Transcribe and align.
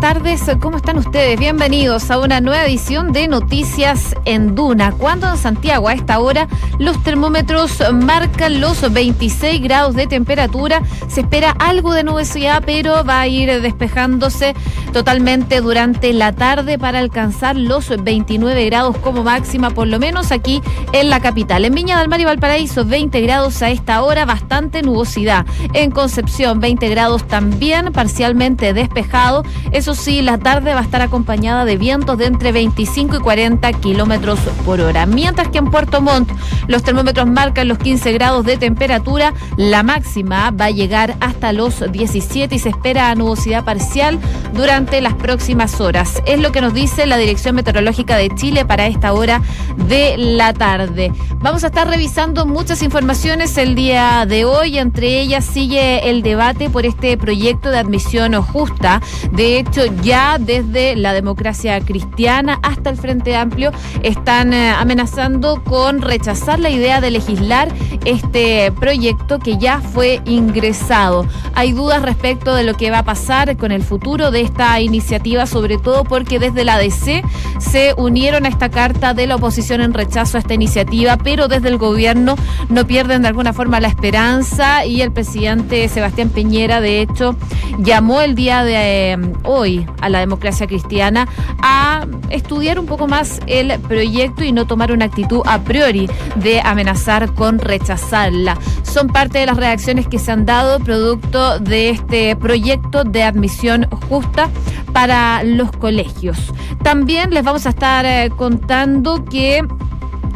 tardes, 0.00 0.40
¿cómo 0.60 0.78
están 0.78 0.96
ustedes? 0.96 1.38
Bienvenidos 1.38 2.10
a 2.10 2.18
una 2.18 2.40
nueva 2.40 2.64
edición 2.64 3.12
de 3.12 3.28
Noticias 3.28 4.14
en 4.24 4.54
Duna. 4.54 4.92
Cuando 4.92 5.28
en 5.28 5.36
Santiago 5.36 5.88
a 5.88 5.92
esta 5.92 6.20
hora 6.20 6.48
los 6.78 7.02
termómetros 7.02 7.82
marcan 7.92 8.62
los 8.62 8.90
26 8.90 9.60
grados 9.60 9.94
de 9.94 10.06
temperatura, 10.06 10.80
se 11.08 11.20
espera 11.20 11.50
algo 11.50 11.92
de 11.92 12.04
nubosidad, 12.04 12.62
pero 12.64 13.04
va 13.04 13.20
a 13.20 13.28
ir 13.28 13.60
despejándose 13.60 14.54
totalmente 14.92 15.60
durante 15.60 16.12
la 16.12 16.32
tarde 16.32 16.78
para 16.78 16.98
alcanzar 16.98 17.56
los 17.56 17.88
29 18.02 18.64
grados 18.66 18.96
como 18.98 19.22
máxima, 19.22 19.70
por 19.70 19.86
lo 19.86 19.98
menos 19.98 20.32
aquí 20.32 20.60
en 20.92 21.10
la 21.10 21.20
capital. 21.20 21.64
En 21.64 21.74
Viña 21.74 21.98
del 21.98 22.08
Mar 22.08 22.20
y 22.20 22.24
Valparaíso, 22.24 22.84
20 22.84 23.20
grados 23.20 23.62
a 23.62 23.70
esta 23.70 24.02
hora, 24.02 24.24
bastante 24.24 24.82
nubosidad. 24.82 25.46
En 25.74 25.90
Concepción, 25.90 26.60
20 26.60 26.88
grados 26.88 27.26
también, 27.26 27.92
parcialmente 27.92 28.72
despejado. 28.72 29.44
Eso 29.70 29.94
sí, 29.94 30.22
la 30.22 30.38
tarde 30.38 30.74
va 30.74 30.80
a 30.80 30.84
estar 30.84 31.02
acompañada 31.02 31.64
de 31.64 31.76
vientos 31.76 32.18
de 32.18 32.26
entre 32.26 32.52
25 32.52 33.16
y 33.16 33.20
40 33.20 33.72
kilómetros 33.74 34.40
por 34.64 34.80
hora. 34.80 35.06
Mientras 35.06 35.48
que 35.48 35.58
en 35.58 35.70
Puerto 35.70 36.00
Montt 36.00 36.30
los 36.66 36.82
termómetros 36.82 37.28
marcan 37.28 37.68
los 37.68 37.78
15 37.78 38.12
grados 38.12 38.44
de 38.44 38.56
temperatura, 38.56 39.34
la 39.56 39.82
máxima 39.82 40.50
va 40.50 40.66
a 40.66 40.70
llegar 40.70 41.14
hasta 41.20 41.52
los 41.52 41.90
17 41.92 42.54
y 42.54 42.58
se 42.58 42.70
espera 42.70 43.14
nubosidad 43.14 43.64
parcial 43.64 44.18
durante 44.52 44.79
las 44.80 45.14
próximas 45.14 45.78
horas. 45.80 46.22
Es 46.24 46.40
lo 46.40 46.52
que 46.52 46.62
nos 46.62 46.72
dice 46.72 47.04
la 47.04 47.18
Dirección 47.18 47.54
Meteorológica 47.54 48.16
de 48.16 48.30
Chile 48.34 48.64
para 48.64 48.86
esta 48.86 49.12
hora 49.12 49.42
de 49.88 50.16
la 50.16 50.54
tarde. 50.54 51.12
Vamos 51.40 51.64
a 51.64 51.66
estar 51.66 51.86
revisando 51.86 52.46
muchas 52.46 52.82
informaciones 52.82 53.56
el 53.58 53.74
día 53.74 54.24
de 54.26 54.46
hoy. 54.46 54.78
Entre 54.78 55.20
ellas 55.20 55.44
sigue 55.44 56.08
el 56.08 56.22
debate 56.22 56.70
por 56.70 56.86
este 56.86 57.16
proyecto 57.18 57.70
de 57.70 57.78
admisión 57.78 58.40
justa. 58.40 59.02
De 59.32 59.58
hecho, 59.58 59.84
ya 60.02 60.38
desde 60.38 60.96
la 60.96 61.12
democracia 61.12 61.78
cristiana 61.80 62.58
hasta 62.62 62.88
el 62.88 62.96
Frente 62.96 63.36
Amplio 63.36 63.72
están 64.02 64.54
eh, 64.54 64.70
amenazando 64.70 65.62
con 65.62 66.00
rechazar 66.00 66.58
la 66.58 66.70
idea 66.70 67.02
de 67.02 67.10
legislar 67.10 67.68
este 68.06 68.72
proyecto 68.72 69.38
que 69.38 69.58
ya 69.58 69.80
fue 69.80 70.22
ingresado. 70.24 71.26
Hay 71.54 71.72
dudas 71.72 72.00
respecto 72.00 72.54
de 72.54 72.64
lo 72.64 72.74
que 72.74 72.90
va 72.90 73.00
a 73.00 73.04
pasar 73.04 73.56
con 73.58 73.72
el 73.72 73.82
futuro 73.82 74.30
de 74.30 74.40
esta 74.40 74.69
iniciativa, 74.78 75.46
sobre 75.46 75.78
todo 75.78 76.04
porque 76.04 76.38
desde 76.38 76.64
la 76.64 76.78
DC 76.78 77.24
se 77.58 77.94
unieron 77.96 78.46
a 78.46 78.48
esta 78.48 78.68
carta 78.68 79.14
de 79.14 79.26
la 79.26 79.36
oposición 79.36 79.80
en 79.80 79.94
rechazo 79.94 80.36
a 80.36 80.40
esta 80.40 80.54
iniciativa, 80.54 81.16
pero 81.16 81.48
desde 81.48 81.68
el 81.68 81.78
gobierno 81.78 82.36
no 82.68 82.86
pierden 82.86 83.22
de 83.22 83.28
alguna 83.28 83.52
forma 83.52 83.80
la 83.80 83.88
esperanza 83.88 84.84
y 84.84 85.00
el 85.00 85.10
presidente 85.10 85.88
Sebastián 85.88 86.28
Piñera, 86.28 86.80
de 86.80 87.00
hecho, 87.00 87.34
llamó 87.78 88.20
el 88.20 88.34
día 88.34 88.62
de 88.62 89.12
eh, 89.12 89.18
hoy 89.44 89.86
a 90.00 90.08
la 90.08 90.18
democracia 90.20 90.66
cristiana 90.66 91.26
a 91.62 92.06
estudiar 92.28 92.78
un 92.78 92.86
poco 92.86 93.06
más 93.06 93.40
el 93.46 93.78
proyecto 93.80 94.44
y 94.44 94.52
no 94.52 94.66
tomar 94.66 94.92
una 94.92 95.06
actitud 95.06 95.40
a 95.46 95.60
priori 95.60 96.08
de 96.36 96.60
amenazar 96.60 97.32
con 97.34 97.58
rechazarla. 97.58 98.58
Son 98.82 99.08
parte 99.08 99.38
de 99.38 99.46
las 99.46 99.56
reacciones 99.56 100.06
que 100.06 100.18
se 100.18 100.32
han 100.32 100.44
dado 100.44 100.80
producto 100.80 101.58
de 101.58 101.90
este 101.90 102.36
proyecto 102.36 103.04
de 103.04 103.22
admisión 103.22 103.88
justa 104.08 104.50
para 104.92 105.42
los 105.42 105.70
colegios. 105.72 106.52
También 106.82 107.30
les 107.30 107.44
vamos 107.44 107.66
a 107.66 107.70
estar 107.70 108.04
eh, 108.06 108.30
contando 108.36 109.24
que 109.24 109.66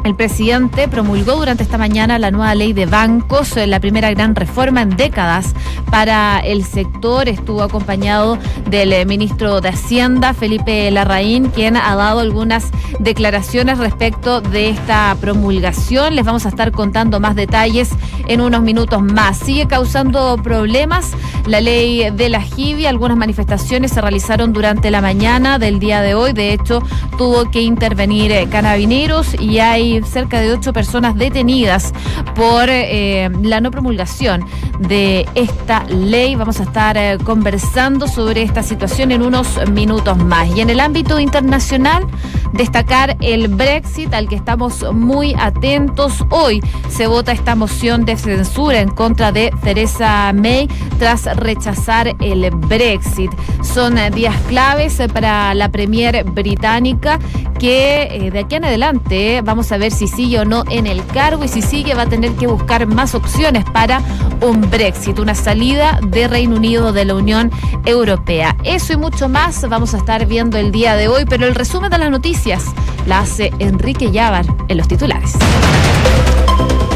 el 0.05 0.15
presidente 0.15 0.87
promulgó 0.87 1.37
durante 1.37 1.63
esta 1.63 1.79
mañana 1.79 2.19
la 2.19 2.31
nueva 2.31 2.55
ley 2.55 2.75
de 2.75 2.85
bancos, 2.85 3.57
eh, 3.57 3.67
la 3.67 3.81
primera 3.81 4.11
gran 4.11 4.35
reforma 4.37 4.83
en 4.83 4.97
décadas 4.97 5.55
para 5.91 6.41
el 6.41 6.65
sector. 6.65 7.29
Estuvo 7.29 7.63
acompañado 7.63 8.39
del 8.69 8.93
eh, 8.93 9.07
ministro 9.07 9.63
de 9.63 9.71
Hacienda, 9.71 10.35
Felipe 10.35 10.91
Larraín, 10.91 11.47
quien 11.47 11.77
ha 11.77 11.97
dado 11.97 12.21
algunas 12.21 12.71
declaraciones 13.01 13.79
respecto 13.79 14.43
de 14.43 14.69
esta 14.69 15.17
promulgación. 15.21 16.15
Les 16.15 16.25
vamos 16.25 16.45
a 16.45 16.51
estar 16.51 16.71
contando 16.71 17.19
más 17.19 17.35
detalles 17.35 17.91
en 18.29 18.43
unos 18.43 18.63
minutos 18.63 19.03
más. 19.03 19.39
Sigue 19.39 19.67
causando 19.67 20.37
problemas 20.43 21.13
la 21.47 21.61
ley 21.61 22.11
de 22.11 22.29
la 22.29 22.43
JIBI. 22.43 22.87
Algunas 22.87 23.17
manifestaciones 23.17 23.93
se 23.93 24.03
realizaron 24.03 24.53
durante 24.53 24.91
la 24.91 25.01
mañana 25.01 25.59
del 25.59 25.79
día 25.79 26.03
de 26.03 26.15
hoy. 26.15 26.35
De 26.35 26.53
hecho, 26.53 26.83
tuvo 27.17 27.51
que 27.51 27.63
intervenir 27.63 28.33
eh, 28.33 28.49
canabineros 28.51 29.35
y 29.41 29.61
hay 29.61 29.94
cerca 30.03 30.41
de 30.41 30.53
ocho 30.53 30.73
personas 30.73 31.15
detenidas 31.17 31.93
por 32.35 32.69
eh, 32.69 33.31
la 33.43 33.61
no 33.61 33.71
promulgación 33.71 34.45
de 34.81 35.27
esta 35.35 35.85
ley. 35.85 36.35
Vamos 36.35 36.61
a 36.61 36.65
estar 36.65 36.97
eh, 36.97 37.19
conversando 37.23 38.09
sobre 38.09 38.43
esta 38.43 38.63
situación 38.63 39.13
en 39.13 39.23
unos 39.23 39.59
minutos 39.71 40.17
más. 40.19 40.49
Y 40.55 40.61
en 40.61 40.71
el 40.71 40.81
ámbito 40.81 41.21
internacional, 41.21 42.07
destacar 42.53 43.17
el 43.21 43.49
Brexit 43.49 44.13
al 44.15 44.29
que 44.29 44.35
estamos 44.35 44.85
muy 44.93 45.35
atentos. 45.39 46.25
Hoy 46.31 46.63
se 46.89 47.07
vota 47.07 47.33
esta 47.33 47.55
moción 47.55 48.05
de 48.05 48.17
censura 48.17 48.81
en 48.81 48.91
contra 48.91 49.33
de 49.33 49.53
Theresa 49.63 50.33
May 50.33 50.69
tras 50.99 51.25
rechazar 51.37 52.15
el 52.21 52.51
Brexit. 52.51 53.31
Son 53.63 53.99
eh, 53.99 54.11
días 54.11 54.35
claves 54.49 55.01
para 55.13 55.55
la 55.55 55.69
Premier 55.71 56.25
británica 56.25 57.19
que 57.59 58.31
de 58.33 58.39
aquí 58.41 58.57
en 58.57 58.65
adelante 58.65 59.41
vamos 59.43 59.71
a 59.73 59.79
ver 59.79 59.84
si 59.91 60.09
sigue 60.09 60.41
o 60.41 60.45
no 60.45 60.65
en 60.71 60.87
el 60.87 61.05
cargo 61.07 61.45
y 61.45 61.49
si 61.49 61.63
sigue 61.63 61.95
va 61.95 62.03
a 62.03 62.09
tener 62.09 62.33
que 62.33 62.47
buscar 62.47 62.87
más 62.87 63.15
opciones 63.15 63.65
para 63.73 64.01
un 64.41 64.71
Brexit, 64.71 65.19
una 65.19 65.35
salida 65.35 65.99
de 66.03 66.29
Reino 66.29 66.57
Unido 66.57 66.93
de 66.93 67.05
la 67.05 67.15
Unión 67.15 67.51
Europea. 67.85 68.57
Eso 68.65 68.93
y 68.93 68.97
mucho 68.97 69.29
más 69.29 69.69
vamos 69.69 69.95
a 69.95 69.99
estar 69.99 70.27
viendo 70.27 70.59
el 70.59 70.73
día 70.73 70.97
de 70.97 71.09
hoy, 71.09 71.25
pero 71.25 71.47
el 71.47 71.55
resumen 71.55 71.91
de 71.91 71.99
las 71.99 72.11
noticias 72.11 72.65
la 73.07 73.21
hace 73.21 73.53
Enrique 73.59 74.11
Llávar 74.11 74.47
en 74.69 74.77
los 74.77 74.89
titulares. 74.89 75.35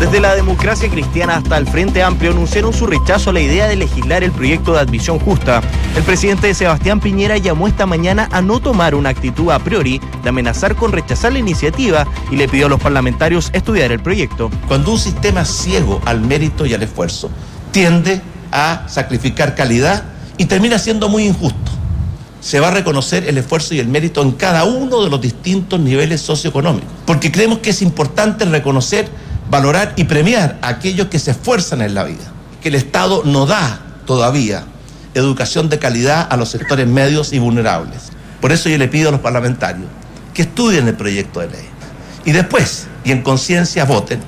Desde 0.00 0.20
la 0.20 0.36
democracia 0.36 0.88
cristiana 0.88 1.38
hasta 1.38 1.56
el 1.56 1.66
Frente 1.66 2.04
Amplio 2.04 2.30
anunciaron 2.30 2.72
su 2.72 2.86
rechazo 2.86 3.30
a 3.30 3.32
la 3.32 3.40
idea 3.40 3.66
de 3.66 3.74
legislar 3.74 4.22
el 4.22 4.30
proyecto 4.30 4.72
de 4.72 4.78
admisión 4.78 5.18
justa. 5.18 5.60
El 5.96 6.04
presidente 6.04 6.54
Sebastián 6.54 7.00
Piñera 7.00 7.36
llamó 7.36 7.66
esta 7.66 7.84
mañana 7.84 8.28
a 8.30 8.40
no 8.40 8.60
tomar 8.60 8.94
una 8.94 9.08
actitud 9.08 9.50
a 9.50 9.58
priori 9.58 10.00
de 10.22 10.28
amenazar 10.28 10.76
con 10.76 10.92
rechazar 10.92 11.32
la 11.32 11.40
iniciativa 11.40 12.06
y 12.30 12.36
le 12.36 12.46
pidió 12.46 12.66
a 12.66 12.68
los 12.68 12.80
parlamentarios 12.80 13.50
estudiar 13.52 13.90
el 13.90 13.98
proyecto. 13.98 14.52
Cuando 14.68 14.92
un 14.92 15.00
sistema 15.00 15.44
ciego 15.44 16.00
al 16.04 16.20
mérito 16.20 16.64
y 16.64 16.74
al 16.74 16.84
esfuerzo 16.84 17.28
tiende 17.72 18.20
a 18.52 18.84
sacrificar 18.86 19.56
calidad 19.56 20.04
y 20.36 20.44
termina 20.44 20.78
siendo 20.78 21.08
muy 21.08 21.26
injusto. 21.26 21.72
Se 22.40 22.60
va 22.60 22.68
a 22.68 22.70
reconocer 22.70 23.28
el 23.28 23.36
esfuerzo 23.36 23.74
y 23.74 23.80
el 23.80 23.88
mérito 23.88 24.22
en 24.22 24.30
cada 24.30 24.62
uno 24.62 25.02
de 25.02 25.10
los 25.10 25.20
distintos 25.20 25.80
niveles 25.80 26.20
socioeconómicos, 26.20 26.88
porque 27.04 27.32
creemos 27.32 27.58
que 27.58 27.70
es 27.70 27.82
importante 27.82 28.44
reconocer 28.44 29.08
valorar 29.50 29.94
y 29.96 30.04
premiar 30.04 30.58
a 30.62 30.68
aquellos 30.68 31.08
que 31.08 31.18
se 31.18 31.32
esfuerzan 31.32 31.82
en 31.82 31.94
la 31.94 32.04
vida, 32.04 32.32
que 32.60 32.68
el 32.68 32.74
Estado 32.74 33.22
no 33.24 33.46
da 33.46 33.80
todavía 34.06 34.64
educación 35.14 35.68
de 35.68 35.78
calidad 35.78 36.26
a 36.30 36.36
los 36.36 36.50
sectores 36.50 36.86
medios 36.86 37.32
y 37.32 37.38
vulnerables. 37.38 38.10
Por 38.40 38.52
eso 38.52 38.68
yo 38.68 38.78
le 38.78 38.88
pido 38.88 39.08
a 39.08 39.12
los 39.12 39.20
parlamentarios 39.20 39.88
que 40.34 40.42
estudien 40.42 40.86
el 40.86 40.94
proyecto 40.94 41.40
de 41.40 41.48
ley 41.48 41.68
y 42.24 42.32
después, 42.32 42.86
y 43.04 43.12
en 43.12 43.22
conciencia, 43.22 43.84
voten, 43.84 44.20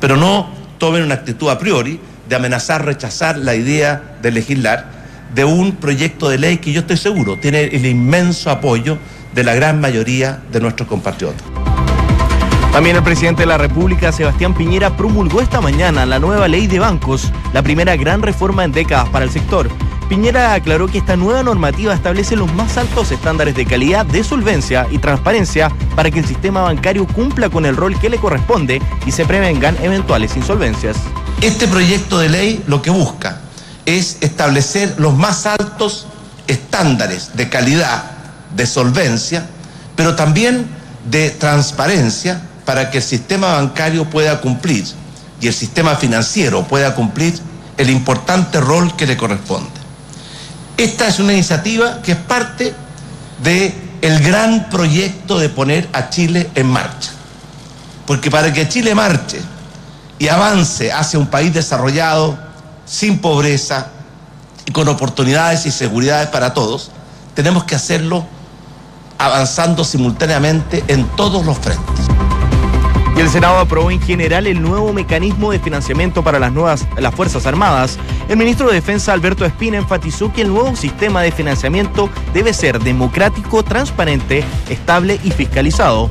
pero 0.00 0.16
no 0.16 0.50
tomen 0.78 1.02
una 1.02 1.14
actitud 1.14 1.48
a 1.48 1.58
priori 1.58 2.00
de 2.28 2.36
amenazar, 2.36 2.84
rechazar 2.84 3.36
la 3.36 3.54
idea 3.54 4.16
de 4.22 4.30
legislar 4.30 4.86
de 5.34 5.44
un 5.44 5.76
proyecto 5.76 6.28
de 6.28 6.38
ley 6.38 6.58
que 6.58 6.72
yo 6.72 6.80
estoy 6.80 6.96
seguro 6.96 7.38
tiene 7.38 7.64
el 7.64 7.86
inmenso 7.86 8.50
apoyo 8.50 8.98
de 9.34 9.44
la 9.44 9.54
gran 9.54 9.80
mayoría 9.80 10.40
de 10.52 10.60
nuestros 10.60 10.88
compatriotas. 10.88 11.51
También 12.72 12.96
el 12.96 13.02
presidente 13.02 13.42
de 13.42 13.46
la 13.46 13.58
República, 13.58 14.12
Sebastián 14.12 14.54
Piñera, 14.54 14.96
promulgó 14.96 15.42
esta 15.42 15.60
mañana 15.60 16.06
la 16.06 16.18
nueva 16.18 16.48
ley 16.48 16.66
de 16.66 16.78
bancos, 16.78 17.30
la 17.52 17.62
primera 17.62 17.96
gran 17.96 18.22
reforma 18.22 18.64
en 18.64 18.72
décadas 18.72 19.10
para 19.10 19.26
el 19.26 19.30
sector. 19.30 19.68
Piñera 20.08 20.54
aclaró 20.54 20.88
que 20.88 20.96
esta 20.96 21.14
nueva 21.14 21.42
normativa 21.42 21.92
establece 21.92 22.34
los 22.34 22.52
más 22.54 22.78
altos 22.78 23.12
estándares 23.12 23.54
de 23.54 23.66
calidad, 23.66 24.06
de 24.06 24.24
solvencia 24.24 24.86
y 24.90 24.96
transparencia 24.96 25.70
para 25.94 26.10
que 26.10 26.20
el 26.20 26.26
sistema 26.26 26.62
bancario 26.62 27.06
cumpla 27.06 27.50
con 27.50 27.66
el 27.66 27.76
rol 27.76 27.98
que 28.00 28.08
le 28.08 28.16
corresponde 28.16 28.80
y 29.04 29.12
se 29.12 29.26
prevengan 29.26 29.76
eventuales 29.82 30.34
insolvencias. 30.34 30.96
Este 31.42 31.68
proyecto 31.68 32.18
de 32.20 32.30
ley 32.30 32.64
lo 32.66 32.80
que 32.80 32.90
busca 32.90 33.42
es 33.84 34.16
establecer 34.22 34.94
los 34.96 35.14
más 35.14 35.44
altos 35.44 36.06
estándares 36.46 37.36
de 37.36 37.50
calidad, 37.50 38.12
de 38.56 38.66
solvencia, 38.66 39.46
pero 39.94 40.16
también 40.16 40.66
de 41.10 41.28
transparencia 41.30 42.48
para 42.64 42.90
que 42.90 42.98
el 42.98 43.04
sistema 43.04 43.54
bancario 43.54 44.08
pueda 44.08 44.40
cumplir 44.40 44.84
y 45.40 45.48
el 45.48 45.54
sistema 45.54 45.96
financiero 45.96 46.64
pueda 46.64 46.94
cumplir 46.94 47.38
el 47.76 47.90
importante 47.90 48.60
rol 48.60 48.94
que 48.96 49.06
le 49.06 49.16
corresponde. 49.16 49.70
Esta 50.76 51.08
es 51.08 51.18
una 51.18 51.32
iniciativa 51.32 52.00
que 52.02 52.12
es 52.12 52.18
parte 52.18 52.74
del 53.42 53.74
el 54.02 54.18
gran 54.20 54.68
proyecto 54.68 55.38
de 55.38 55.48
poner 55.48 55.88
a 55.92 56.10
Chile 56.10 56.50
en 56.56 56.66
marcha. 56.66 57.12
Porque 58.06 58.30
para 58.30 58.52
que 58.52 58.68
Chile 58.68 58.94
marche 58.94 59.40
y 60.18 60.28
avance 60.28 60.92
hacia 60.92 61.18
un 61.18 61.28
país 61.28 61.54
desarrollado, 61.54 62.36
sin 62.84 63.20
pobreza 63.20 63.86
y 64.66 64.72
con 64.72 64.88
oportunidades 64.88 65.66
y 65.66 65.70
seguridades 65.70 66.28
para 66.28 66.52
todos, 66.52 66.90
tenemos 67.34 67.64
que 67.64 67.76
hacerlo 67.76 68.26
avanzando 69.18 69.84
simultáneamente 69.84 70.84
en 70.88 71.06
todos 71.16 71.46
los 71.46 71.58
frentes. 71.58 72.11
El 73.22 73.30
Senado 73.30 73.58
aprobó 73.58 73.92
en 73.92 74.00
general 74.00 74.48
el 74.48 74.60
nuevo 74.60 74.92
mecanismo 74.92 75.52
de 75.52 75.60
financiamiento 75.60 76.24
para 76.24 76.40
las 76.40 76.50
nuevas 76.50 76.88
las 76.98 77.14
Fuerzas 77.14 77.46
Armadas. 77.46 77.96
El 78.28 78.36
ministro 78.36 78.66
de 78.66 78.74
Defensa 78.74 79.12
Alberto 79.12 79.44
Espina 79.44 79.78
enfatizó 79.78 80.32
que 80.32 80.42
el 80.42 80.48
nuevo 80.48 80.74
sistema 80.74 81.22
de 81.22 81.30
financiamiento 81.30 82.10
debe 82.34 82.52
ser 82.52 82.80
democrático, 82.80 83.62
transparente, 83.62 84.42
estable 84.68 85.20
y 85.22 85.30
fiscalizado. 85.30 86.10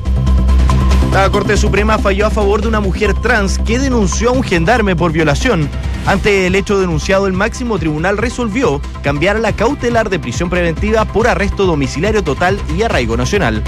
La 1.12 1.30
Corte 1.30 1.58
Suprema 1.58 1.98
falló 2.00 2.28
a 2.28 2.32
favor 2.32 2.62
de 2.62 2.70
una 2.70 2.80
mujer 2.80 3.14
trans 3.14 3.60
que 3.60 3.78
denunció 3.78 4.30
a 4.30 4.32
un 4.32 4.42
gendarme 4.42 4.96
por 4.96 5.12
violación. 5.12 5.68
Ante 6.06 6.48
el 6.48 6.56
hecho 6.56 6.80
denunciado, 6.80 7.28
el 7.28 7.34
máximo 7.34 7.78
tribunal 7.78 8.18
resolvió 8.18 8.80
cambiar 9.04 9.38
la 9.38 9.52
cautelar 9.52 10.10
de 10.10 10.20
prisión 10.20 10.50
preventiva 10.50 11.04
por 11.04 11.28
arresto 11.28 11.66
domiciliario 11.66 12.24
total 12.24 12.58
y 12.74 12.84
arraigo 12.84 13.18
nacional. 13.18 13.62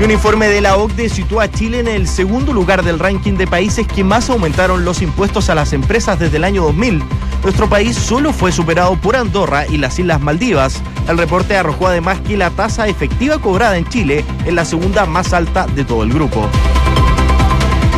Y 0.00 0.04
un 0.04 0.12
informe 0.12 0.46
de 0.46 0.60
la 0.60 0.76
OCDE 0.76 1.08
sitúa 1.08 1.44
a 1.44 1.50
Chile 1.50 1.80
en 1.80 1.88
el 1.88 2.06
segundo 2.06 2.52
lugar 2.52 2.84
del 2.84 3.00
ranking 3.00 3.32
de 3.32 3.48
países 3.48 3.84
que 3.84 4.04
más 4.04 4.30
aumentaron 4.30 4.84
los 4.84 5.02
impuestos 5.02 5.50
a 5.50 5.56
las 5.56 5.72
empresas 5.72 6.20
desde 6.20 6.36
el 6.36 6.44
año 6.44 6.62
2000. 6.62 7.02
Nuestro 7.42 7.68
país 7.68 7.96
solo 7.96 8.32
fue 8.32 8.52
superado 8.52 8.94
por 8.94 9.16
Andorra 9.16 9.66
y 9.66 9.76
las 9.76 9.98
Islas 9.98 10.20
Maldivas. 10.20 10.80
El 11.08 11.18
reporte 11.18 11.56
arrojó 11.56 11.88
además 11.88 12.20
que 12.20 12.36
la 12.36 12.50
tasa 12.50 12.86
efectiva 12.86 13.38
cobrada 13.38 13.76
en 13.76 13.88
Chile 13.88 14.24
es 14.46 14.52
la 14.52 14.64
segunda 14.64 15.04
más 15.04 15.32
alta 15.32 15.66
de 15.66 15.84
todo 15.84 16.04
el 16.04 16.12
grupo. 16.12 16.48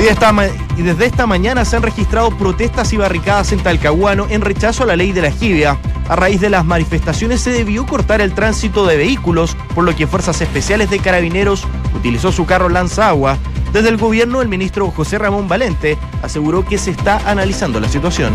Y, 0.01 0.83
desde 0.83 1.05
esta 1.05 1.27
mañana 1.27 1.67
se 1.67 1.77
han 1.77 1.83
registrado 1.83 2.31
protestas 2.31 2.91
y 2.95 2.97
barricadas 2.97 3.53
en 3.53 3.59
Talcahuano 3.59 4.27
en 4.31 4.41
rechazo 4.41 4.85
a 4.85 4.87
la 4.87 4.97
ley 4.97 5.13
de 5.13 5.21
la 5.21 5.31
jibia. 5.31 5.77
A 6.11 6.17
raíz 6.17 6.41
de 6.41 6.51
las 6.51 6.65
manifestaciones 6.65 7.41
se 7.41 7.53
debió 7.53 7.87
cortar 7.87 8.21
el 8.21 8.35
tránsito 8.35 8.85
de 8.85 8.97
vehículos, 8.97 9.57
por 9.77 9.85
lo 9.85 9.95
que 9.95 10.09
Fuerzas 10.09 10.41
Especiales 10.41 10.91
de 10.91 10.99
Carabineros 10.99 11.69
utilizó 11.95 12.33
su 12.33 12.47
carro 12.47 12.69
lanza 12.69 13.07
agua. 13.07 13.39
Desde 13.73 13.91
el 13.91 13.97
gobierno, 13.97 14.43
el 14.43 14.49
ministro 14.49 14.91
José 14.91 15.19
Ramón 15.19 15.47
Valente 15.47 15.97
aseguró 16.21 16.65
que 16.65 16.79
se 16.79 16.91
está 16.91 17.19
analizando 17.31 17.79
la 17.79 17.89
situación. 17.89 18.35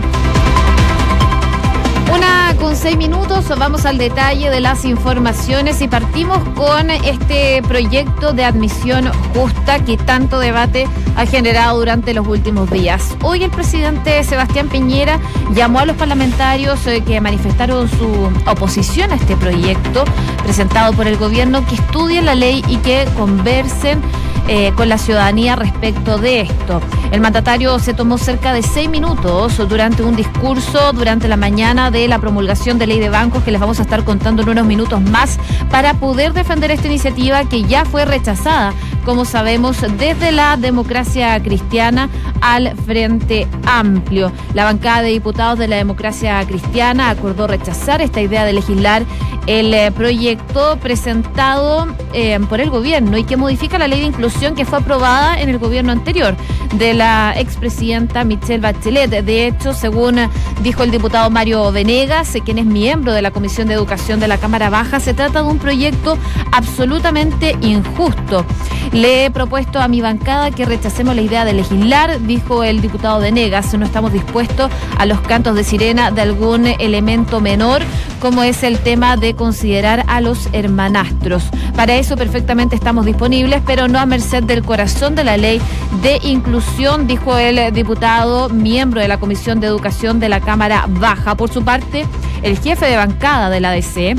Con 2.66 2.76
seis 2.76 2.98
minutos, 2.98 3.48
vamos 3.60 3.86
al 3.86 4.00
detalle 4.00 4.50
de 4.50 4.60
las 4.60 4.86
informaciones 4.86 5.84
y 5.84 5.88
partimos 5.88 6.40
con 6.56 6.90
este 6.90 7.62
proyecto 7.62 8.34
de 8.34 8.44
admisión 8.44 9.12
justa 9.36 9.86
que 9.86 9.98
tanto 9.98 10.40
debate 10.40 10.88
ha 11.16 11.28
generado 11.28 11.78
durante 11.78 12.16
los 12.16 12.28
últimos 12.28 12.72
días. 12.72 13.16
Hoy 13.22 13.44
el 13.44 13.52
presidente 13.52 14.24
Sebastián 14.24 14.68
Piñera 14.68 15.20
llamó 15.54 15.78
a 15.78 15.86
los 15.86 15.96
parlamentarios 15.96 16.88
eh, 16.88 17.04
que 17.04 17.22
manifestaron 17.22 17.88
su 17.88 18.32
oposición 18.48 19.12
a 19.12 19.16
este 19.16 19.38
proyecto 19.38 20.04
presentado 20.42 20.92
por 20.94 21.06
el 21.06 21.18
gobierno 21.18 21.64
que 21.68 21.76
estudien 21.76 22.26
la 22.26 22.34
ley 22.34 22.64
y 22.68 22.78
que 22.78 23.08
conversen 23.16 24.02
eh, 24.48 24.72
con 24.76 24.90
la 24.90 24.98
ciudadanía 24.98 25.56
respecto 25.56 26.18
de 26.18 26.42
esto. 26.42 26.82
El 27.12 27.22
mandatario 27.22 27.80
se 27.80 27.94
tomó 27.94 28.18
cerca 28.18 28.54
de 28.54 28.62
seis 28.62 28.90
minutos 28.90 29.58
durante 29.68 30.04
un 30.04 30.16
discurso 30.16 30.94
durante 30.94 31.28
la 31.28 31.38
mañana 31.38 31.92
de 31.92 32.08
la 32.08 32.20
promulgación 32.20 32.78
de 32.78 32.88
ley 32.88 33.00
de 33.00 33.10
bancos 33.10 33.44
que 33.44 33.52
les 33.52 33.60
vamos 33.60 33.80
a 33.80 33.84
estar 33.84 34.04
contando 34.04 34.44
en 34.44 34.50
unos 34.50 34.66
minutos 34.66 35.02
más 35.02 35.40
para 35.72 35.94
poder 35.96 36.34
defender 36.34 36.72
esta 36.72 36.88
iniciativa 36.88 37.44
que 37.46 37.64
ya 37.64 37.86
fue 37.86 38.06
rechazada, 38.06 38.74
como 39.04 39.26
sabemos, 39.26 39.78
desde 39.98 40.32
la 40.32 40.58
democracia 40.58 41.42
cristiana 41.42 42.10
al 42.46 42.76
Frente 42.86 43.48
Amplio. 43.66 44.32
La 44.54 44.66
bancada 44.66 45.02
de 45.02 45.10
diputados 45.10 45.58
de 45.58 45.68
la 45.68 45.78
democracia 45.78 46.46
cristiana 46.46 47.10
acordó 47.10 47.48
rechazar 47.48 48.02
esta 48.02 48.22
idea 48.22 48.46
de 48.46 48.54
legislar 48.54 49.04
el 49.48 49.74
eh, 49.74 49.92
proyecto 49.92 50.78
presentado 50.78 51.88
eh, 52.14 52.40
por 52.48 52.62
el 52.62 52.70
gobierno 52.70 53.18
y 53.18 53.24
que 53.24 53.38
modifica 53.38 53.78
la 53.78 53.88
ley 53.88 54.00
de 54.00 54.08
inclusión 54.08 54.56
que 54.56 54.66
fue 54.66 54.80
aprobada 54.80 55.40
en 55.40 55.50
el 55.50 55.58
gobierno 55.58 55.92
anterior 55.92 56.36
de 56.76 56.94
la 56.94 57.34
expresidenta 57.36 58.24
Michelle 58.24 58.60
Bachelet. 58.60 59.10
De 59.10 59.48
hecho, 59.48 59.74
según 59.74 60.18
dijo 60.62 60.84
el 60.84 60.92
diputado 60.92 61.30
Mario 61.30 61.72
Venegas, 61.72 62.38
quien 62.44 62.60
es 62.60 62.66
miembro 62.66 63.14
de 63.14 63.22
la 63.22 63.32
Comisión 63.32 63.68
de 63.68 63.74
Educación 63.74 64.20
de 64.20 64.28
la 64.28 64.38
Cámara 64.38 64.70
Baja, 64.70 65.00
se 65.00 65.14
trata 65.14 65.42
de 65.42 65.50
un 65.50 65.58
proyecto 65.58 66.18
absolutamente 66.52 67.56
injusto. 67.62 68.46
Le 68.92 69.26
he 69.26 69.32
propuesto 69.32 69.80
a 69.80 69.88
mi 69.88 70.02
bancada 70.02 70.52
que 70.52 70.66
rechacemos 70.66 71.16
la 71.16 71.22
idea 71.22 71.46
de 71.46 71.54
legislar, 71.54 72.20
dijo 72.36 72.66
el 72.66 72.82
diputado 72.82 73.20
Venegas. 73.20 73.74
No 73.74 73.86
estamos 73.86 74.12
dispuestos 74.12 74.70
a 74.98 75.06
los 75.06 75.22
cantos 75.22 75.56
de 75.56 75.64
sirena 75.64 76.12
de 76.12 76.22
algún 76.22 76.68
elemento 76.68 77.40
menor, 77.40 77.82
como 78.20 78.44
es 78.44 78.64
el 78.64 78.78
tema 78.80 79.16
de 79.16 79.36
considerar 79.36 80.04
a 80.08 80.20
los 80.20 80.50
hermanastros. 80.52 81.44
Para 81.76 81.96
eso 81.96 82.18
perfectamente 82.18 82.76
estamos 82.76 83.06
disponibles, 83.06 83.62
pero 83.66 83.88
no 83.88 84.00
a 84.00 84.06
merced 84.06 84.44
del 84.44 84.64
corazón 84.64 85.16
de 85.16 85.24
la 85.24 85.38
ley 85.38 85.62
de 86.02 86.20
inclusión, 86.24 87.08
dijo 87.08 87.38
el 87.38 87.74
diputado 87.74 88.50
miembro 88.50 89.00
de 89.00 89.08
la 89.08 89.18
Comisión 89.18 89.62
de 89.62 89.68
Educación 89.68 90.20
de 90.20 90.28
la 90.28 90.42
Cámara 90.42 90.86
Baja. 90.88 91.36
Por 91.36 91.50
su 91.50 91.64
parte, 91.64 92.06
el 92.44 92.60
jefe 92.60 92.86
de 92.86 92.98
bancada 92.98 93.50
de 93.50 93.62
la 93.62 93.72
ADC, 93.72 94.18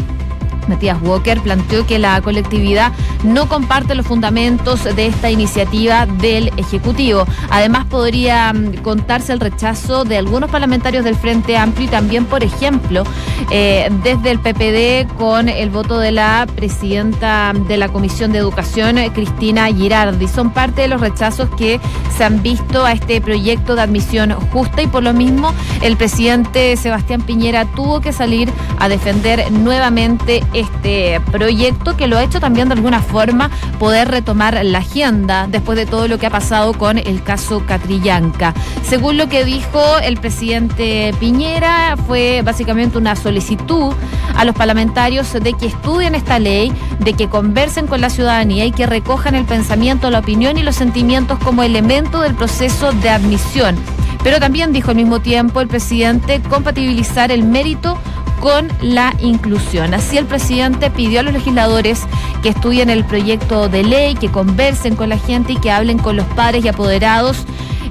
Matías 0.69 0.99
Walker 1.03 1.41
planteó 1.41 1.87
que 1.87 1.99
la 1.99 2.21
colectividad 2.21 2.93
no 3.25 3.49
comparte 3.49 3.95
los 3.95 4.07
fundamentos 4.07 4.85
de 4.85 5.07
esta 5.07 5.31
iniciativa 5.31 6.07
del 6.07 6.49
Ejecutivo. 6.57 7.25
Además, 7.51 7.87
podría 7.87 8.53
mm, 8.53 8.77
contarse 8.83 9.33
el 9.33 9.41
rechazo 9.41 10.05
de 10.05 10.19
algunos 10.19 10.51
parlamentarios 10.51 11.05
del 11.05 11.17
Frente 11.17 11.57
Amplio 11.57 11.87
y 11.87 11.91
también, 11.91 12.25
por 12.25 12.43
ejemplo, 12.43 13.05
eh, 13.51 13.89
desde 14.03 14.31
el 14.31 14.39
PPD 14.39 15.13
con 15.17 15.49
el 15.49 15.71
voto 15.71 15.99
de 15.99 16.13
la 16.13 16.47
presidenta 16.55 17.53
de 17.69 17.77
la 17.77 17.89
Comisión 17.89 18.33
de 18.33 18.39
Educación, 18.39 18.97
Cristina 19.15 19.67
Girardi. 19.67 20.29
Son 20.29 20.51
parte 20.51 20.83
de 20.83 20.89
los 20.89 21.01
rechazos 21.01 21.49
que 21.57 21.81
se 22.17 22.25
han 22.25 22.43
visto 22.43 22.85
a 22.85 22.93
este 22.93 23.21
proyecto 23.21 23.75
de 23.75 23.83
admisión 23.83 24.33
justa 24.53 24.83
y 24.83 24.87
por 24.87 25.03
lo 25.03 25.13
mismo 25.13 25.53
el 25.83 25.97
presidente 25.97 26.77
Sebastián 26.77 27.23
Piñera 27.23 27.65
tuvo 27.67 28.01
que 28.01 28.13
salir 28.13 28.51
a 28.79 28.89
defender 28.89 29.51
nuevamente 29.53 30.43
este 30.57 31.21
proyecto 31.33 31.97
que 31.97 32.07
lo 32.07 32.17
ha 32.17 32.25
hecho 32.25 32.41
también 32.41 32.69
de 32.69 32.75
alguna 32.75 33.01
forma 33.01 33.51
poder 33.79 34.09
retomar 34.09 34.59
la 34.65 34.79
agenda 34.79 35.47
después 35.49 35.77
de 35.77 35.87
todo 35.87 36.09
lo 36.09 36.19
que 36.19 36.27
ha 36.27 36.31
pasado 36.31 36.73
con 36.73 36.99
el 36.99 37.23
caso 37.23 37.65
Catrillanca. 37.67 38.55
Según 38.83 39.19
lo 39.19 39.29
que 39.29 39.45
dijo 39.45 39.99
el 40.03 40.17
presidente 40.17 41.15
Piñera, 41.21 41.97
fue 42.07 42.43
básicamente 42.43 42.99
una 42.99 43.17
solicitud 43.17 43.95
a 44.35 44.45
los 44.45 44.55
parlamentarios 44.55 45.33
de 45.33 45.53
que 45.53 45.67
estudien 45.67 46.15
esta 46.15 46.39
ley, 46.39 46.73
de 47.01 47.13
que 47.13 47.29
conversen 47.29 47.87
con 47.87 48.01
la 48.01 48.11
ciudadanía 48.11 48.65
y 48.65 48.73
que 48.73 48.87
recojan 48.87 49.35
el 49.35 49.45
pensamiento, 49.45 50.11
la 50.11 50.21
opinión 50.21 50.57
y 50.59 50.63
los 50.63 50.77
sentimientos 50.77 51.39
como 51.39 51.63
elemento 51.63 52.21
del 52.21 52.35
proceso 52.35 52.93
de 52.93 53.11
admisión. 53.11 53.77
Pero 54.23 54.41
también 54.41 54.73
dijo 54.73 54.91
al 54.91 54.97
mismo 54.97 55.21
tiempo 55.21 55.61
el 55.61 55.69
presidente 55.69 56.41
compatibilizar 56.41 57.31
el 57.31 57.45
mérito 57.45 57.97
con 58.41 58.69
la 58.81 59.15
inclusión. 59.21 59.95
Así 59.95 60.19
el 60.19 60.27
presidente 60.27 60.91
pidió 60.91 61.21
a 61.21 61.23
los 61.23 61.33
legisladores 61.33 62.03
que 62.43 62.51
estudien 62.51 62.91
el 62.91 63.05
proyecto 63.05 63.69
de 63.69 63.83
ley, 63.83 64.15
que 64.15 64.31
conversen 64.31 64.97
con 64.97 65.09
la 65.09 65.19
gente 65.19 65.55
y 65.55 65.57
que 65.57 65.71
hablen 65.71 65.99
con 65.99 66.17
los 66.17 66.27
padres 66.29 66.65
y 66.65 66.69
apoderados 66.69 67.45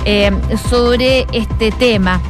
eh, 0.06 0.32
sobre 0.70 1.26
este 1.32 1.72
tema. 1.72 2.22